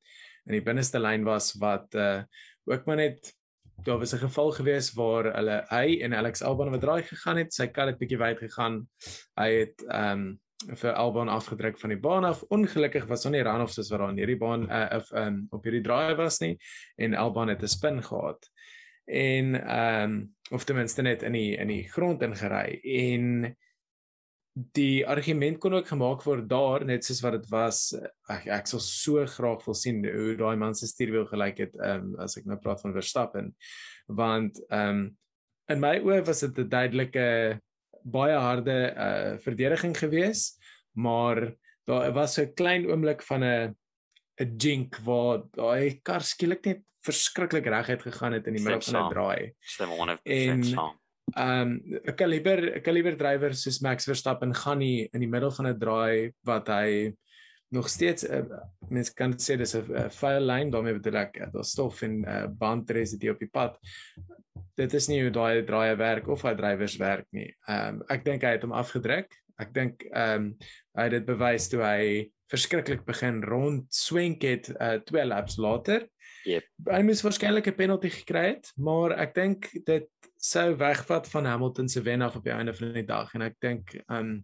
[0.45, 2.23] in die binneste lyn was wat uh
[2.69, 3.33] ook maar net
[3.83, 7.53] daar was 'n geval gewees waar hulle hy en Alex Albon wat draai gegaan het
[7.53, 8.87] sy kar het bietjie wyd gegaan
[9.35, 10.39] hy het um,
[10.77, 14.09] vir Albon afgedruk van die baan af ongelukkig was daar nie runoffs soos wat daar
[14.09, 16.57] in hierdie baan uh, of um, op hierdie draai was nie
[16.97, 18.49] en Albon het 'n spin gehad
[19.05, 22.79] en um, of ten minste net in die in die grond ingery.
[22.83, 23.55] En
[24.75, 27.93] die argument kon ook gemaak word daar net soos wat dit was
[28.27, 32.13] ek ek sal so graag wil sien hoe daai man se stuurwiel gelyk het um,
[32.19, 33.51] as ek nou praat van Verstappen.
[34.07, 35.09] Want ehm um,
[35.71, 37.59] in my oë was dit 'n duidelike
[38.03, 40.57] baie harde uh verdediging gewees
[40.91, 41.55] maar
[41.87, 43.75] daar was 'n klein oomblik van 'n
[44.41, 49.05] 'n jink waar daai kar skielik net verskriklik reguit gegaan het in die middel van
[49.05, 49.53] 'n draai.
[49.59, 50.99] Stem 100% En- saam.
[51.35, 55.51] Ehm um, 'n kaliber 'n kaliber drywer soos Max Verstappen gaan nie in die middel
[55.51, 57.15] van 'n draai wat hy
[57.71, 58.43] nog steeds uh,
[58.89, 62.47] mens kan sê dis 'n file line daarmee bedoel ek uh, daar stof en uh,
[62.47, 63.79] bandresidue op die pad.
[64.75, 67.55] Dit is nie hoe daai draaie werk of hy drywers werk nie.
[67.67, 69.31] Ehm um, ek dink hy het hom afgedruk.
[69.57, 70.57] Ek dink ehm um,
[70.97, 76.07] hy het dit bewys toe hy verskriklik begin rond swenk het uh, twee laps later.
[76.43, 76.67] Yep.
[76.89, 80.09] Hy moes waarskynlik 'n penalty gekry het, maar ek dink dit
[80.41, 83.59] sou wegvat van Hamilton se wen af op die einde van die dag en ek
[83.61, 84.41] dink um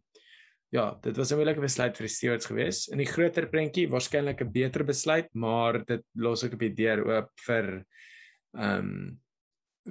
[0.70, 2.92] ja, dit was 'n moeilike besluit vir die Stewards geweest.
[2.92, 7.06] In die groter prentjie waarskynlik 'n beter besluit, maar dit los ook op die deur
[7.06, 7.86] oop vir
[8.54, 9.20] um,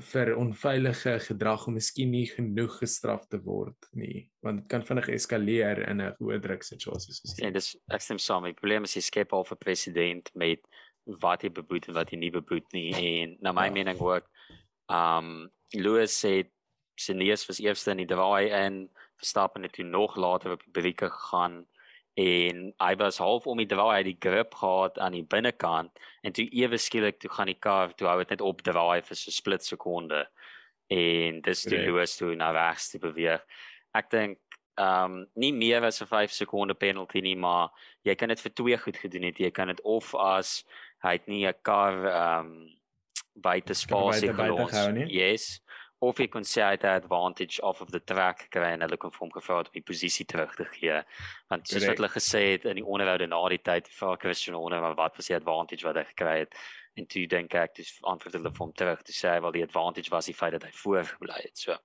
[0.03, 5.09] vir onveilige gedrag om miskien nie genoeg gestraf te word nie want dit kan vinnig
[5.15, 7.47] eskaleer in 'n hoë druk situasie soos hier.
[7.47, 8.45] Ja, dis ek stem saam.
[8.45, 10.61] Die probleem is jy skep al vir president met
[11.23, 13.73] wat hy beboet en wat hy nie beboet nie en na my ja.
[13.73, 14.27] mening ook
[14.89, 16.51] um Lewis sê
[16.97, 21.11] Senius was eerste in die draai en Verstappen het toe nog later op die brieke
[21.11, 21.67] gegaan
[22.17, 26.33] en hy was half om die draai uit die grip gehad aan die binnekant en
[26.33, 29.29] toe ewe skielik toe gaan die kar toe hou dit net op draai vir so
[29.29, 30.25] 'n split sekonde
[30.89, 31.87] en dis toe nee.
[31.87, 33.43] Lewis toe na regs te beweeg.
[33.93, 34.39] Ek dink
[34.77, 37.69] ehm um, nie meer as 'n 5 sekonde penalty nie, maar
[38.03, 39.39] jy kan dit vir twee goed gedoen het.
[39.39, 40.65] Jy kan dit of as
[41.03, 42.73] hy het nie 'n kar ehm um,
[43.37, 44.73] buite spasie gelos.
[45.09, 45.61] Yes
[46.09, 48.97] of hy kon sê hy het 'n advantage off of the track gekry en hulle
[48.97, 51.03] kon vir hom gevra het om die posisie terug te gee.
[51.51, 54.81] Want soos wat hulle gesê het in die onderhoude na die tyd vir Christian Horner,
[54.81, 56.55] maar wat was die advantage wat hy gekry het?
[56.97, 60.11] En toe dink ek dis antwoord hulle vir hom terug te sê wel die advantage
[60.11, 61.59] was die feit dat hy voor gebly het.
[61.59, 61.77] So.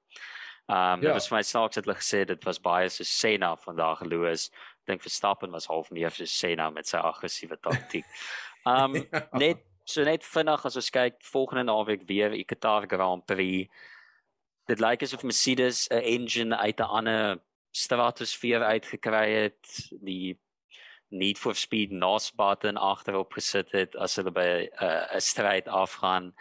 [0.68, 1.08] Ehm um, ja.
[1.08, 4.52] dit was my snaaks het hulle gesê dit was baie so Senna vandag Lewis.
[4.86, 8.06] Dink Verstappen was half meer so Senna met sy aggressiewe taktiek.
[8.66, 9.28] Ehm um, ja.
[9.34, 13.68] net so net vinnig as ons kyk volgende naweek weer Qatar Grand Prix
[14.66, 17.42] dit lyk asof Mercedes 'n engine uit 'n ander
[17.72, 20.40] stratosfeer uitgekry het die
[21.10, 26.34] need for speed nos button agterop gesit het as hulle by 'n uh, stryd afgaan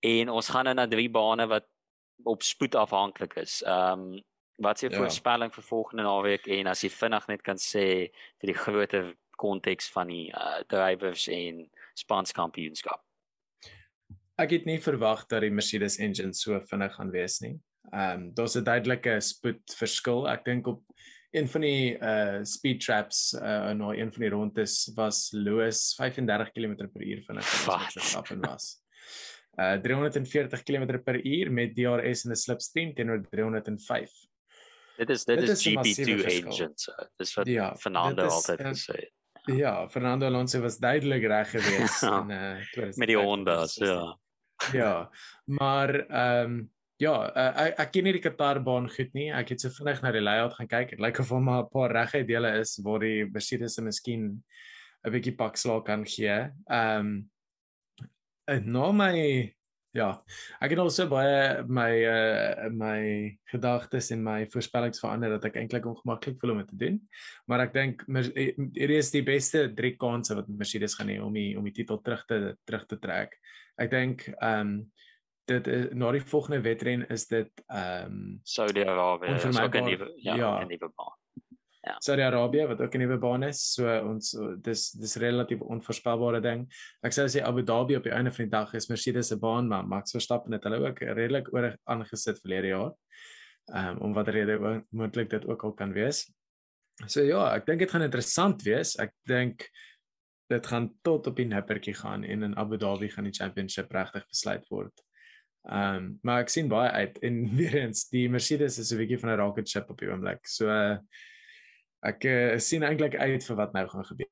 [0.00, 1.66] en ons gaan nou na drie bane wat
[2.24, 3.62] op spoed afhanklik is.
[3.62, 4.24] Ehm um,
[4.56, 4.98] wat is jou ja.
[4.98, 8.08] voorspelling vir volgende naweek en as jy vinnig net kan sê
[8.40, 13.02] vir die groter konteks van die uh, drivers en spanskampioenskap
[14.36, 17.56] ek het nie verwag dat die Mercedes engine so vinnig gaan wees nie.
[17.92, 20.28] Ehm um, daar's 'n duidelike spoedverskil.
[20.28, 20.82] Ek dink op
[21.30, 26.52] een van die uh speed traps uh nou een van die rondes was Lewis 35
[26.52, 28.82] km/h vinniger as Verstappen was.
[29.58, 34.10] Uh 340 km/h met DRS en 'n slipstream teenoor 305.
[34.96, 36.72] Dit is dit, dit is, is GP2 engine.
[36.74, 36.92] So.
[37.16, 39.12] Dis wat ja, Fernando is, altyd uh, gesê het.
[39.46, 44.18] Ja, Fernando Alonso was duidelik reg geweest in uh met die Honda, ja
[44.80, 45.10] ja,
[45.44, 46.64] maar ehm um,
[46.96, 49.28] ja, uh, ek, ek ken nie die Qatar baan goed nie.
[49.36, 50.94] Ek het so vinnig na die layout gaan kyk.
[50.94, 54.42] Dit lyk of hom 'n paar reguit dele is waar die Mercedes se miskien
[55.04, 56.48] 'n bietjie pak slaag kan gee.
[56.70, 57.28] Ehm
[58.48, 59.12] um, nou my
[59.96, 60.08] ja,
[60.60, 63.00] ek het al so baie my uh my
[63.50, 66.98] gedagtes en my voorspellings verander dat ek eintlik ongemaklik voel om dit te doen.
[67.48, 71.56] Maar ek dink hierdie is die beste drie kansse wat Mercedes gaan hê om die
[71.58, 73.36] om die titel terug te terug te trek
[73.76, 74.76] ek dink ehm um,
[75.46, 80.12] dit is na die volgende wedren is dit ehm um, Saudi-Arabië is ook 'n nuwe
[80.16, 81.14] ja, ja 'n nuwe baan.
[81.86, 81.94] Ja.
[81.98, 86.66] Saudi-Arabië wat ook 'n nuwe baan is, so ons dis dis relatief onvoorspelbare ding.
[87.02, 89.68] Ek sou sê Abu Dhabi op die einde van die dag is Mercedes se baan,
[89.68, 92.92] maar Max Verstappen het hulle ook redelik oor aangesit verlede jaar.
[93.74, 96.26] Ehm um, om watter rede moontlik dit ook al kan wees.
[97.06, 98.96] So ja, ek dink dit gaan interessant wees.
[98.96, 99.68] Ek dink
[100.46, 104.26] dit gaan tot op die nippertjie gaan en in Abu Dhabi gaan die championship regtig
[104.28, 105.02] besluit word.
[105.66, 109.18] Ehm um, maar ek sien baie uit en weer eens die Mercedes is 'n bietjie
[109.18, 110.46] van 'n rocket ship op die oomblik.
[110.46, 110.98] So uh,
[112.06, 114.30] ek uh, sien eintlik uit vir wat nou gaan gebeur.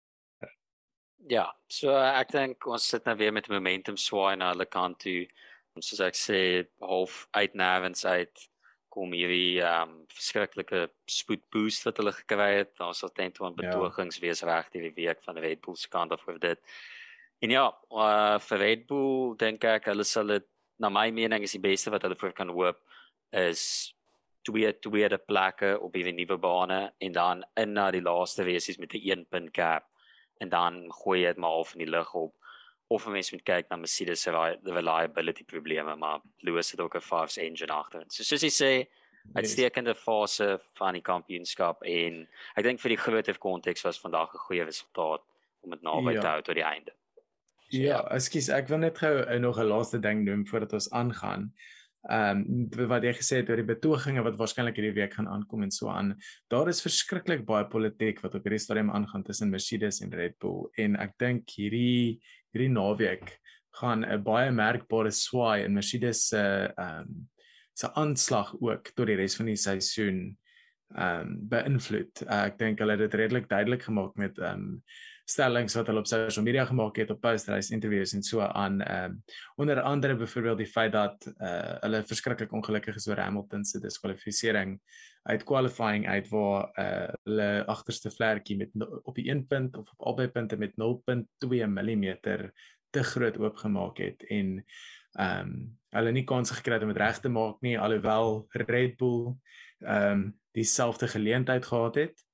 [1.29, 4.99] Ja, so uh, ek dink ons sit nou weer met momentum swaai na hulle kant
[5.01, 5.27] toe.
[5.81, 6.41] Soos ek sê
[6.81, 8.49] half uit nervens uit
[8.95, 12.74] kom hierdie ehm um, verskriklike spoed boost wat hulle gekry het.
[12.78, 14.26] Daar sal teen toe 'n betogings ja.
[14.26, 16.61] wees reg die week van Red Bull se kant af oor dit.
[17.42, 20.47] En ja, uh, vir Red Bull dink ek hulle sal dit
[20.78, 22.80] na my mening is die beste wat hulle vir kan hoop
[23.34, 23.95] is
[24.45, 28.78] twee twee die plekke op die nuwe bane en dan in na die laaste races
[28.78, 29.84] met 'n 1 punt gap
[30.40, 32.34] en dan gooi jy dit maar af in die lug op
[32.89, 34.30] of mens moet kyk na Mercedes se
[34.62, 38.05] reliability probleme maar Lewis het ook 'n fast engine agter.
[38.09, 38.89] So soos jy sê,
[39.32, 42.24] uitstekende fase van die kampioenskap en
[42.59, 45.22] ek dink vir die groter konteks was vandag 'n goeie resultaat
[45.64, 46.20] om dit naby ja.
[46.20, 46.93] te hou tot die einde.
[47.70, 50.72] So, ja, ja, ekskuus, ek wil net gou uh, nog 'n laaste ding noem voordat
[50.72, 51.53] ons aangaan.
[52.05, 55.62] Ehm um, wat jy gesê het oor die betoginge wat waarskynlik hierdie week gaan aankom
[55.62, 56.12] en so aan.
[56.53, 60.68] Daar is verskriklik baie politiek wat op hierdie stadium aangaan tussen Mercedes en Red Bull
[60.76, 62.20] en ek dink hierdie
[62.55, 63.39] hierdie naweek
[63.81, 66.43] gaan 'n baie merkbare swaai in Mercedes se
[66.77, 67.29] ehm um,
[67.75, 70.21] se aanslag ook tot die res van die seisoen
[70.95, 72.23] ehm um, beïnvloed.
[72.23, 74.83] Uh, ek dink hulle het dit redelik duidelik gemaak met ehm um,
[75.25, 79.11] stellings wat hulle op social media gemaak het op post-race interviews en so aan ehm
[79.11, 79.23] um,
[79.57, 84.79] onder andere byvoorbeeld die feit dat uh, hulle verskriklik ongelukkig is oor Hamilton se diskwalifisering
[85.25, 90.07] uit qualifying uit waar uh, hulle agterste vlekkie met op die 1 punt of op
[90.12, 92.07] albei punte met 0.2 mm
[92.91, 94.59] te groot oopgemaak het en
[95.14, 95.57] ehm um,
[95.95, 99.37] hulle nie kans gekry het om dit reg te maak nie alhoewel Red Bull
[99.79, 102.25] ehm um, dieselfde geleentheid gehad het.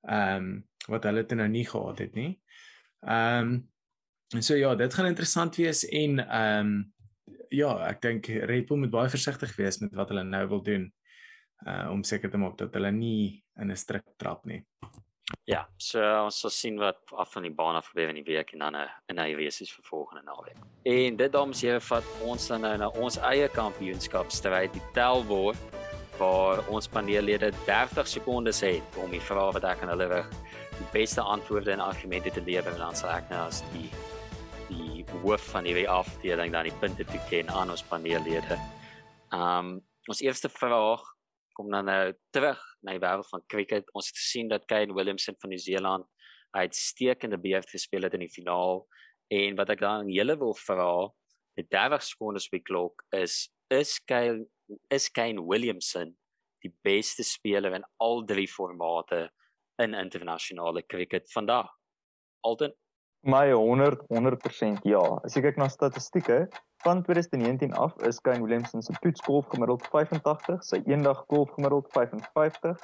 [0.00, 2.40] Ehm um, wat hulle te nou nie gehad het nie.
[3.00, 3.70] Ehm um,
[4.34, 6.92] en so ja, dit gaan interessant wees en ehm um,
[7.48, 10.92] ja, ek dink Red Bull moet baie versigtig wees met wat hulle nou wil doen
[11.66, 14.64] uh om seker te maak dat hulle nie in 'n strik trap nie.
[15.48, 18.52] Ja, so ons sal sien wat af van die baan af gebeur in die week
[18.52, 20.58] en dan 'n 'n nuwe wesies vir volgende naweek.
[20.84, 24.82] En dit dames en here vat ons dan nou na ons eie kampioenskap stryd die
[24.92, 25.54] Telbor
[26.18, 30.28] waar ons paneellede 30 sekondes het om die vrae wat ek aan hulle rig
[30.78, 33.90] die beste antwoorde en argumente te lewer en dan sal ek nou as die
[34.68, 38.58] die hoof van die afdeling dan die punte toeken aan ons paneellede.
[39.32, 41.11] Um ons eerste vraag
[41.52, 43.88] kom dan nou terug na die wêreld van cricket.
[43.96, 46.06] Ons het gesien dat Kane Williamson van Nieu-Seeland
[46.52, 48.82] uitstekende beurt gespeel het in die finaal
[49.32, 51.08] en wat ek dan julle wil vra,
[51.56, 54.44] die 30 sekondes op die klok is is Kane
[54.92, 56.12] is Kane Williamson
[56.62, 59.26] die beste speler in al drie formate
[59.82, 61.70] in internasionale cricket vandag.
[62.46, 62.74] Alton
[63.22, 65.02] my 100 100% ja.
[65.24, 66.46] As jy kyk na statistieke
[66.82, 72.82] van 2019 af is Kane Williamson se toetsgolf gemiddeld 85, sy eendag golf gemiddeld 55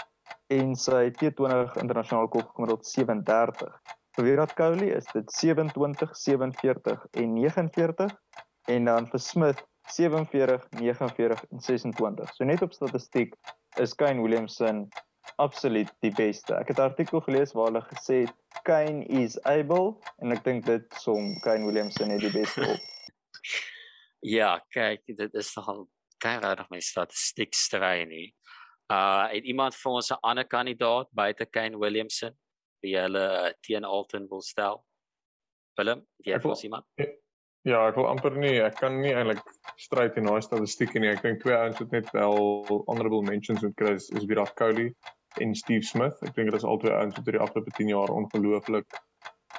[0.54, 3.72] en sy T20 internasionale golf gemiddeld 37.
[4.18, 8.14] Vir Virat Kohli is dit 27, 47 en 49
[8.68, 12.34] en dan vir Smith 47, 49 en 26.
[12.36, 13.34] So net op statistiek
[13.80, 14.86] is Kane Williamson
[15.36, 16.54] absoluut die beste.
[16.54, 20.66] Ek het 'n artikel gelees waar hulle gesê het Kane is able en ek dink
[20.66, 22.80] dit som Kane Williamson net die beste op.
[24.38, 28.34] ja, kyk, dit is nogal kan raak my statistiek strei nie.
[28.90, 32.34] Uh het iemand vir ons 'n ander kandidaat buite Kane Williamson
[32.80, 34.84] wie hulle teen Alton wil stel?
[35.74, 36.84] Willem, jy het ons iemand?
[37.62, 39.42] Ja, ek wil amper nie, ek kan nie eintlik
[39.76, 41.10] stryd in daai statistieke nie.
[41.10, 44.94] Ek dink twee ouens wat net wel honorable mentions moet kry is Virat Kohli
[45.40, 46.18] en Steve Smith.
[46.26, 48.98] Ek dink dit is albei ouens wat oor die afgelope 10 jaar ongelooflik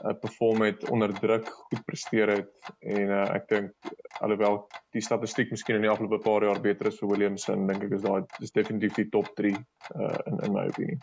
[0.04, 3.92] uh, perform het onder druk, goed presteer het en uh, ek dink
[4.24, 4.62] alhoewel
[4.96, 8.06] die statistiek miskien in die afgelope paar jaar beter is vir Williamson, dink ek is
[8.06, 11.00] daai is definitief die top 3 uh, in in my opinie.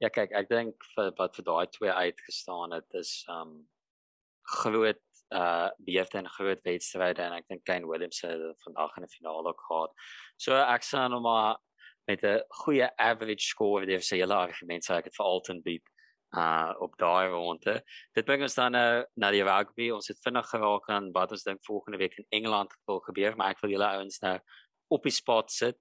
[0.00, 3.62] Ja kyk, ek dink vir wat vir daai twee uitgestaan het is um
[4.60, 9.12] groot uh beerte en groot wedstryde en ek dink Kane Williamson het vandag in die
[9.12, 9.92] finale gehad.
[10.40, 11.60] So ek sê nou maar
[12.10, 15.86] met 'n goeie average score jy sê julle argument sê ek het vir Alton beat
[16.36, 17.82] uh op daai ronde.
[18.14, 19.90] Dit bring ons dan nou na die rugby.
[19.90, 23.50] Ons het vinnig geraak aan wat ons dink volgende week in Engeland wil gebeur, maar
[23.50, 24.38] ek wil julle ouens nou
[24.94, 25.78] op die spot sit.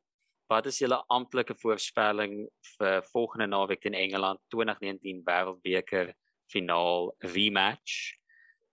[0.50, 6.14] Wat is julle amptelike voorspelling vir volgende naweek in Engeland 2019 Wêreldbeker
[6.50, 8.18] finaal rematch?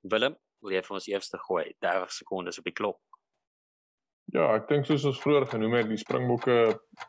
[0.00, 3.15] Willem, wil jy vir ons eerste gooi 30 sekondes op die klok?
[4.34, 6.54] Ja, ek dink soos ons vroeër genoem het, die Springbokke,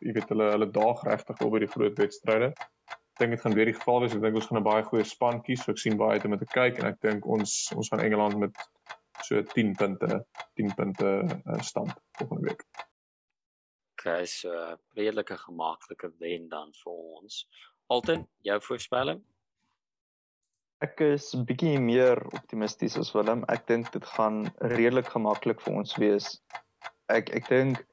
[0.06, 2.52] jy weet hulle hulle daag regtig op by die groot wedstryde.
[2.94, 4.14] Ek dink dit gaan weer die geval wees.
[4.14, 5.64] Ek dink ons gaan 'n baie goeie span kies.
[5.64, 8.38] So ek sien baie uit om te kyk en ek dink ons ons van Engeland
[8.38, 8.54] met
[9.26, 10.20] so 10 punte,
[10.62, 12.62] 10 punte uh, stand volgende week.
[13.98, 17.48] Okay, so redelike gemaaklike wen dan vir ons.
[17.90, 19.24] Alton, jou voorspelling?
[20.86, 23.42] Ek is bietjie meer optimisties as Willem.
[23.50, 26.36] Ek dink dit gaan redelik gemaklik vir ons wees
[27.14, 27.84] ek ek dink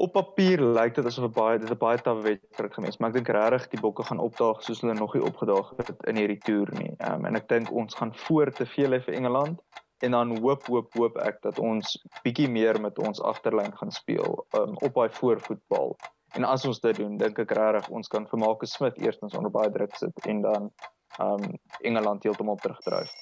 [0.00, 3.16] op papier lyk dit asof 'n baie dit 'n baie tawe wedstryd gewees, maar ek
[3.16, 6.72] dink regtig die bokke gaan opdaag soos hulle nog nie opgedaag het in hierdie toer
[6.78, 6.94] nie.
[7.08, 9.60] Um, en ek dink ons gaan voor te veel hê vir Engeland
[10.00, 14.46] en dan hoop hoop hoop ek dat ons bietjie meer met ons agterlyn gaan speel
[14.56, 15.96] um, op daai voorvoetbal.
[16.34, 19.50] En as ons dit doen, dink ek regtig ons kan vir Marcus Smith eerstens onder
[19.50, 20.70] baie druk sit en dan
[21.20, 23.12] um Engeland heeltemal terugdryf.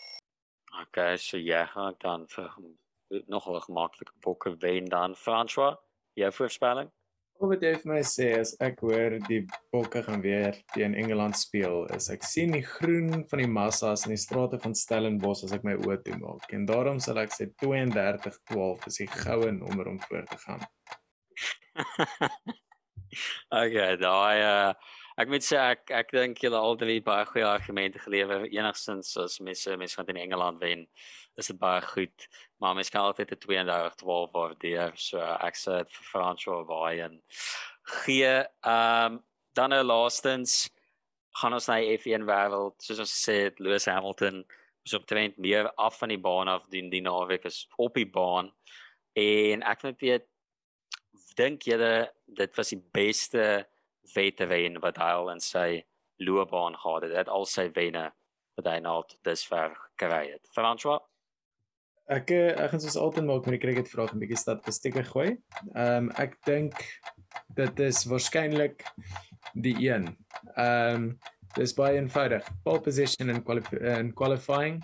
[0.82, 1.66] Okay, so ja,
[1.98, 2.52] dan vir
[3.26, 5.76] nogal 'n gemaklike bokke wen dan François.
[6.12, 6.90] Jou voorspelling?
[7.38, 11.84] Wat jy vir my sê is ek hoor die bokke gaan weer teen Engeland speel.
[11.94, 15.62] Is ek sien die groen van die massas in die strate van Stellenbosch as ek
[15.62, 16.48] my oë toe maak.
[16.50, 20.66] En daarom sal ek sê 32-12 is die goue nommer om voor te gaan.
[23.62, 24.72] okay, daai uh
[25.18, 29.38] ek moet sê ek ek dink julle al drie baie goeie argumente gelewer enigstens as
[29.40, 30.86] mense mense gaan in Engeland wen
[31.36, 32.28] is dit baie goed
[32.60, 37.00] maar mens kan altyd 'n 32 12 waardeer so ek sê dit vir François Vaai
[37.08, 37.22] en
[38.02, 39.24] gee ehm um,
[39.58, 40.68] dan nou laastens
[41.40, 42.76] gaan ons na die F1 wêreld.
[42.82, 44.42] Soos ons sê, Lewis Hamilton
[44.86, 48.08] is op trend meer af van die baan af doen die naweek is op die
[48.08, 48.52] baan.
[49.18, 50.28] En ek net weet
[51.38, 52.08] dink julle
[52.38, 53.44] dit was die beste
[54.14, 55.82] wetterwen wat hy al in sy
[56.18, 57.14] loopbaan gehad het.
[57.14, 58.08] Dit al sy wenne
[58.58, 60.50] wat hy nou tot dusver gekry het.
[60.54, 61.00] François
[62.08, 65.36] Ek eh, ek gaan soos altyd maak met die cricket vraag 'n bietjie statistieke gooi.
[65.74, 66.80] Ehm um, ek dink
[67.52, 68.80] dit is waarskynlik
[69.52, 70.08] die een.
[70.56, 71.18] Ehm um,
[71.56, 72.48] dis baie eenvoudig.
[72.64, 73.60] Pole position in, quali
[73.98, 74.80] in qualifying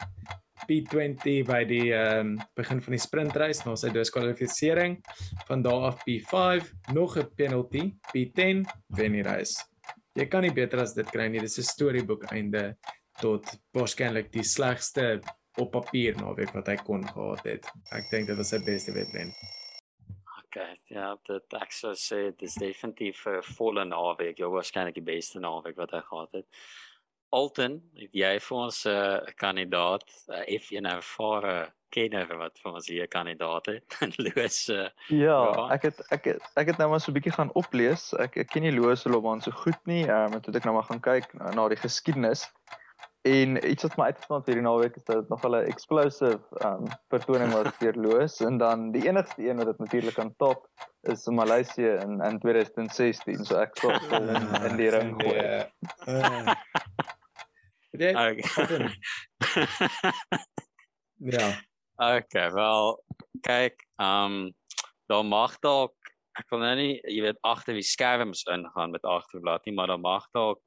[0.69, 4.99] P20 by die um, begin van die sprintreis na sy diskwalifisering
[5.49, 8.65] van daar af P5 nog 'n penalty P10
[8.97, 9.57] wen die reis.
[10.15, 11.41] Jy kan nie beter as dit kry nie.
[11.41, 12.77] Dis 'n storieboek einde
[13.21, 15.21] tot waarskynlik die slegste
[15.59, 17.69] op papier naweek wat hy kon gehad het.
[17.93, 19.31] Ek dink dit was sy beste wedren.
[20.45, 24.39] Okay, ja, dit ek sou sê dit is definitief 'n volle naweek.
[24.39, 26.47] Jy waarskynlik die beste naweek wat hy gehad het.
[27.35, 27.81] Alton,
[28.15, 33.71] jy vir ons 'n uh, kandidaat, uh, F1 ervare kenner wat vir ons hier kandidaat
[33.73, 33.97] het.
[34.25, 34.61] Loos.
[34.73, 37.55] Uh, ja, ja, ek het ek het ek het nou maar so 'n bietjie gaan
[37.55, 38.13] oplees.
[38.23, 40.05] Ek ek ken nie Loos se loopbaan so goed nie.
[40.07, 42.47] Ehm um, toe ek nou maar gaan kyk na, na die geskiedenis.
[43.25, 46.85] En iets wat my uitgestaan het hierdie naweek is dat dit nog 'n explosive um
[47.09, 50.69] vertoning was deur Loos en dan die enigste een wat dit natuurlik kan top
[51.03, 54.29] is Maleisië in in 2016 so ek stop in,
[54.69, 55.67] in die ring gooi.
[57.99, 58.35] Ja.
[61.19, 61.53] Ja.
[61.97, 63.05] Okay, wel
[63.47, 64.51] kyk, um
[65.07, 65.95] daar mag dalk
[66.35, 70.03] ek wil nou nie jy weet agter die skerms ingaan met agterblad nie, maar daar
[70.03, 70.59] mag dalk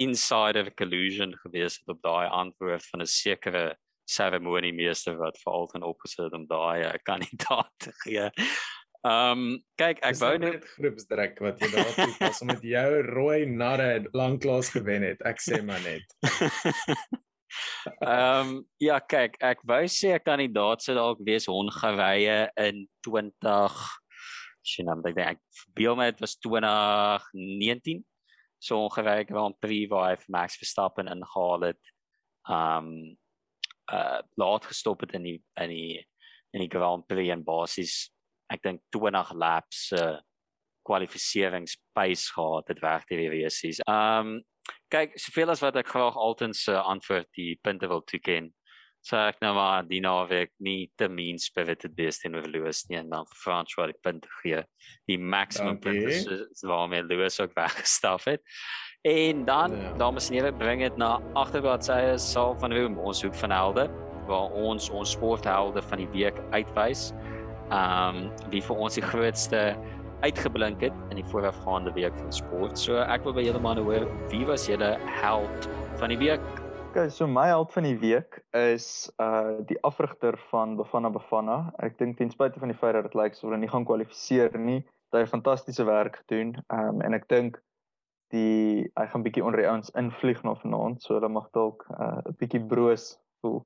[0.00, 3.76] inside of a collusion gewees het op daai antwoord van 'n sekere
[4.08, 8.30] seremoniemeester wat vir altyd opgesit om daai uh, kandidaat te gee.
[9.00, 12.88] Ehm um, kyk ek wou nou net groepsdruk wat jy daar toepas om met jou
[13.06, 15.22] rooi narre lanklaas gewen het.
[15.24, 16.04] Ek sê maar net.
[18.04, 23.80] Ehm um, ja kyk ek wou sê 'n kandidaat sou dalk wees Hongarye in 20
[24.62, 25.40] sien dan dink ek
[25.74, 28.04] Bielmet was 2019
[28.60, 31.82] so ongeveer Grand Prix waar hy vir Max Verstappen ingehaal het.
[32.44, 33.16] Um
[33.90, 36.06] uh laat gestop het in die in die
[36.52, 38.10] in die Grand Prix en basies
[38.50, 40.18] ek dink 20 laps uh
[40.90, 43.82] kwalifikasieringspace gehad het werk die WWC's.
[43.86, 44.40] Um
[44.90, 48.48] kyk, soveel as wat ek graag altens se uh, antwoord die punte wil toeken
[49.00, 53.08] So ek nou maar die naweek nie te mean spirited wees teenoor Lewis nie en
[53.08, 54.60] dan vir Frans wat ek punt gee.
[55.08, 58.44] Die maximum punte is, is waarmee Lewis ook weggestaf het.
[59.08, 59.94] En dan ja.
[60.02, 63.88] dames en here bring dit na agterbladsye sal van hoe ons hoek van helde
[64.28, 67.08] waar ons ons sporthelde van die week uitwys.
[67.70, 69.76] Um wie vir ons die grootste
[70.20, 72.78] uitgeblink het in die voorafgaande week van sport.
[72.78, 76.44] So ek wil by julle manne hoor, wie was julle held van die week?
[76.90, 81.58] Okay, so my held van die week is uh die afrigter van Bafana Bafana.
[81.78, 84.58] Ek dink ten spyte van die feit dat dit lyk so hulle nie gaan kwalifiseer
[84.58, 86.56] nie, het hy fantastiese werk gedoen.
[86.74, 87.60] Um en ek dink
[88.34, 92.02] die hy gaan bietjie onder die ouens invlieg na vanaand, so hulle mag dalk 'n
[92.02, 93.62] uh, bietjie broos voel.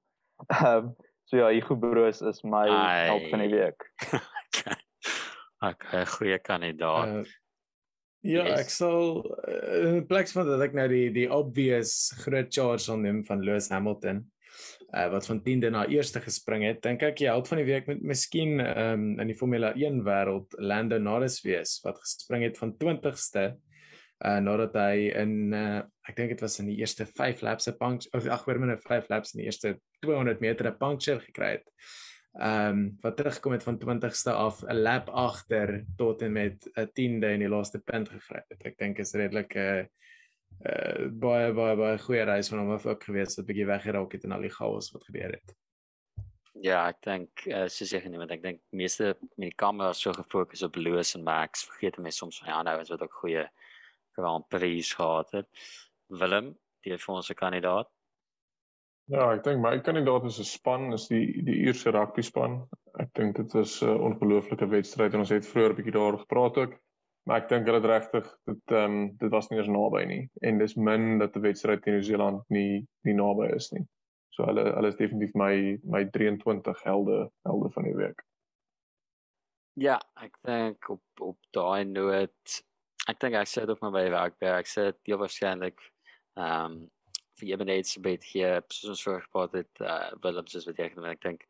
[0.61, 0.92] Um
[1.25, 3.07] so ja, Hugo Broos is my Ai.
[3.11, 3.89] held van die week.
[5.70, 7.25] okay, goeie kandidaat.
[7.25, 7.33] Uh,
[8.25, 8.61] Ja, yes.
[8.62, 13.20] ek sal eh, in plek van dat ek nou die die obvious groot charge hom
[13.29, 14.22] van Lewis Hamilton
[14.95, 17.91] uh, wat van 10de na eerste gespring het, dink ek jy held van die week
[17.91, 22.72] met miskien um, in die Formule 1 wêreld Lando Norris wees wat gespring het van
[22.81, 23.51] 20ste
[24.25, 27.77] uh, nadat hy in uh, ek dink dit was in die eerste 5 laps 'n
[27.79, 31.59] puncture ag, hoor my nou 5 laps in die eerste 200 meter 'n puncture gekry
[31.59, 31.68] het
[32.35, 36.89] ehm um, wat terugkom het van 20ste af 'n lap agter tot en met 'n
[36.93, 38.64] 10de in die laaste punt gegryp het.
[38.66, 39.85] Ek dink is redelik 'n uh,
[40.66, 44.25] uh, baie baie baie goeie reis van hom af ook gewees wat bietjie weggeraak het
[44.25, 45.55] in al die chaos wat gebeur het.
[46.62, 50.12] Ja, ek dink uh, soos jy genoem het, ek dink meeste met die kameras so
[50.12, 53.49] gefokus op Lewis en Max, vergeet mense soms van ja, nou is wat ook goeie
[54.16, 55.48] Grand Prix gehad het.
[56.08, 56.54] Willem,
[56.84, 57.90] die vir ons kandidaat
[59.12, 62.54] Ja, ek dink my kandidaat is 'n span, is die die Ierse rugby span.
[63.02, 66.56] Ek dink dit is 'n ongelooflike wedstryd en ons het vroeër 'n bietjie daaroor gepraat
[66.62, 66.78] ook.
[67.26, 70.30] Maar ek dink hulle het regtig dit ehm um, dit was nie eens naby nie
[70.40, 73.84] en dis min dat 'n wedstryd teen Nieu-Seeland nie nie naby is nie.
[74.30, 78.24] So hulle hulle is definitief my my 23 helde helde van die week.
[79.74, 82.64] Ja, ek dink op op daai noot
[83.09, 84.46] ek dink ek sê dit ook maar by rugby.
[84.46, 85.80] Ek sê dit heel waarskynlik
[86.34, 86.90] ehm um,
[87.34, 90.94] vir Ebenezer se bet hier soos ons voor gepraat het uh Willems is wat ek
[90.94, 91.46] dink ek dink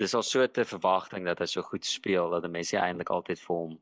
[0.00, 3.56] dis al so 'n verwagting dat hy so goed speel dat mense eintlik altyd vir
[3.56, 3.78] hom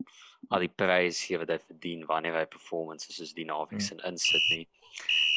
[0.50, 4.06] al die prys gee wat hy verdien wanneer hy performances soos die naweek se hmm.
[4.10, 4.66] insit nie.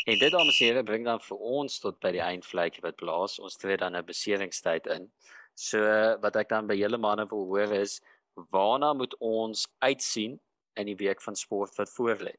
[0.08, 3.40] En dit dames en here bring dan vir ons tot by die eindvlekkie wat blaas.
[3.40, 5.12] Ons tree dan 'n beseringstyd in.
[5.56, 5.82] So
[6.22, 8.02] wat ek dan by julle manne wil hoor is
[8.34, 10.40] waarna moet ons uitsien
[10.80, 12.34] in die week van sport wat voorlê?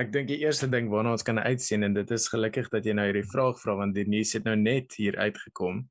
[0.00, 2.94] Ek dink die eerste ding waarna ons kan uitsien en dit is gelukkig dat jy
[2.96, 5.84] nou hierdie vraag vra want die nuus het nou net hier uitgekom.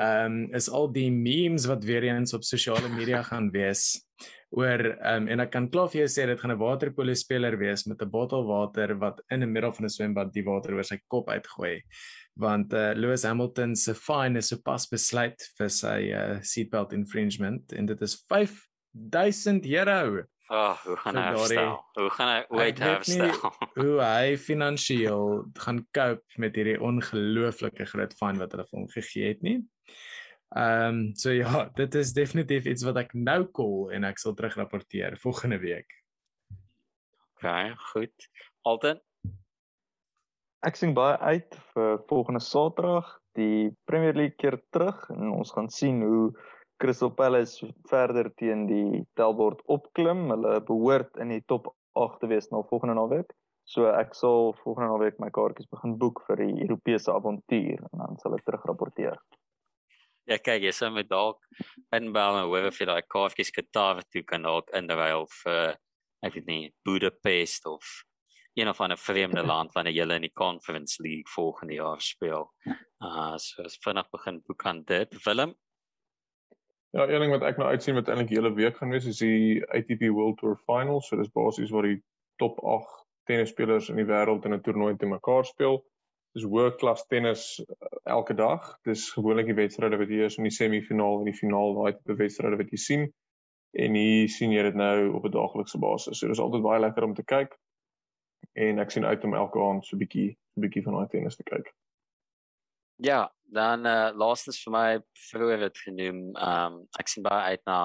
[0.00, 4.00] Ehm um, is al die memes wat weer eens op sosiale media gaan wees
[4.52, 7.56] oor ehm um, en ek kan klaar vir jou sê dit gaan 'n waterpolo speler
[7.60, 10.84] wees met 'n bottel water wat in die middel van 'n swembad die water oor
[10.84, 11.80] sy kop uitgooi
[12.36, 17.86] want uh, Lewis Hamilton se fine is sopas besluit vir sy uh, seatbelt infringement en
[17.86, 18.16] dit is
[18.92, 20.24] 5000 euro.
[20.52, 21.76] Oh, hoe gaan hy herstel?
[21.96, 23.52] Hoe gaan hy ooit herstel?
[23.78, 25.28] Hoe hy finansiëel
[25.64, 29.60] gaan cope met hierdie ongelooflike groot fine wat hulle vir hom gegee het nie.
[30.52, 34.36] Ehm um, so ja, dit is definitief iets wat ek nou call en ek sal
[34.36, 35.96] terugrapporteer volgende week.
[37.40, 37.48] OK,
[37.94, 38.28] goed.
[38.68, 39.00] Alten
[40.62, 43.08] Ek sien baie uit vir volgende Saterdag.
[43.34, 46.28] Die Premier League keer terug en ons gaan sien hoe
[46.82, 50.26] Crystal Palace verder teen die tellbord opklim.
[50.32, 53.30] Hulle behoort in die top 8 te wees nou volgende naweek.
[53.70, 58.18] So ek sal volgende naweek my kaartjies begin boek vir die Europese avontuur en dan
[58.18, 59.20] sal ek terugrapporteer.
[60.26, 61.38] Ja, kyk, jy sê met dalk
[61.94, 65.76] inbel en hoor of jy daai kaartjies Qatar toe kan dalk inruil vir
[66.26, 68.02] ek weet nie Budapest of
[68.58, 72.50] een of ander vreemde land wanneer jy in die Conference League volgende jaar speel.
[72.98, 75.22] Uh so as vinnig begin boek aan dit.
[75.26, 75.54] Willem?
[76.92, 79.62] Ja, een ding wat ek nou uitsien wat eintlik hele week gaan wees is die
[79.72, 81.06] ATP World Tour Finals.
[81.08, 82.02] So dis basies waar die
[82.36, 82.98] top 8
[83.30, 85.80] tennisspelers in die wêreld in 'n toernooi te mekaar speel.
[86.36, 88.68] Dis hoë klas tennis uh, elke dag.
[88.84, 92.18] Dis gewoonlik die wedstryde wat jy is in die semifinaal en die finaal, daai tipe
[92.20, 93.08] wedstryde wat jy sien.
[93.72, 96.18] En hier sien jy dit nou op 'n daaglikse basis.
[96.18, 97.56] So dis altyd baie lekker om te kyk
[98.52, 101.36] en ek sien uit om elke aand so 'n bietjie 'n bietjie van daai tennis
[101.36, 101.72] te kyk.
[103.02, 104.88] Ja, dan uh laastens vir my
[105.28, 107.78] vroeër het genoem, um ek sien baie uit na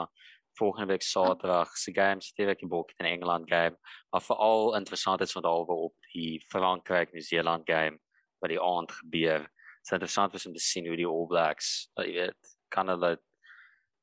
[0.59, 3.79] volgende week Saterdag se games direk in Boek in Engeland game.
[4.13, 7.97] Maar veral interessant is vandaal op die Frankryk New Zealand game
[8.39, 9.41] wat die aand gebeur.
[9.49, 13.15] Dit is interessant om te sien hoe die All Blacks, jy weet, kan hulle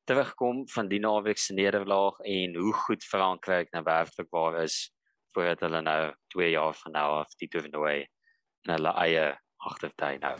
[0.03, 4.91] terugkom van die naweek se nederlaag en hoe goed Frankryk nou werklik waar is
[5.31, 9.27] voordat hulle nou 2 jaar van nou af die toernooi in hulle eie
[9.63, 10.39] agtertuin hou.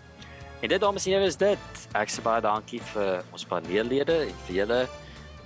[0.61, 1.87] En dit dames en here is dit.
[1.93, 4.81] Ek sê baie dankie vir ons paneellede en vir julle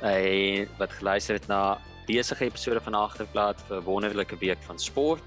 [0.06, 5.24] eh wat geluister het na besige episode van Agterblad vir wonderlike week van sport.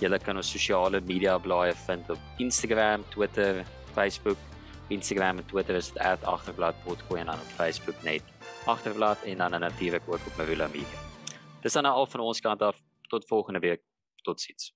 [0.00, 3.64] Julle kan ons sosiale media blaaie vind op Instagram, Twitter,
[3.94, 4.38] Facebook.
[4.88, 8.22] Instagram en Twitter is dit @agterblad.co en dan op Facebook net
[8.66, 11.00] Agterblad en dan natuurlik ook op Marula Media.
[11.62, 12.76] Dis dan al van ons kant af
[13.08, 13.80] tot volgende week.
[14.22, 14.73] Tot ziens.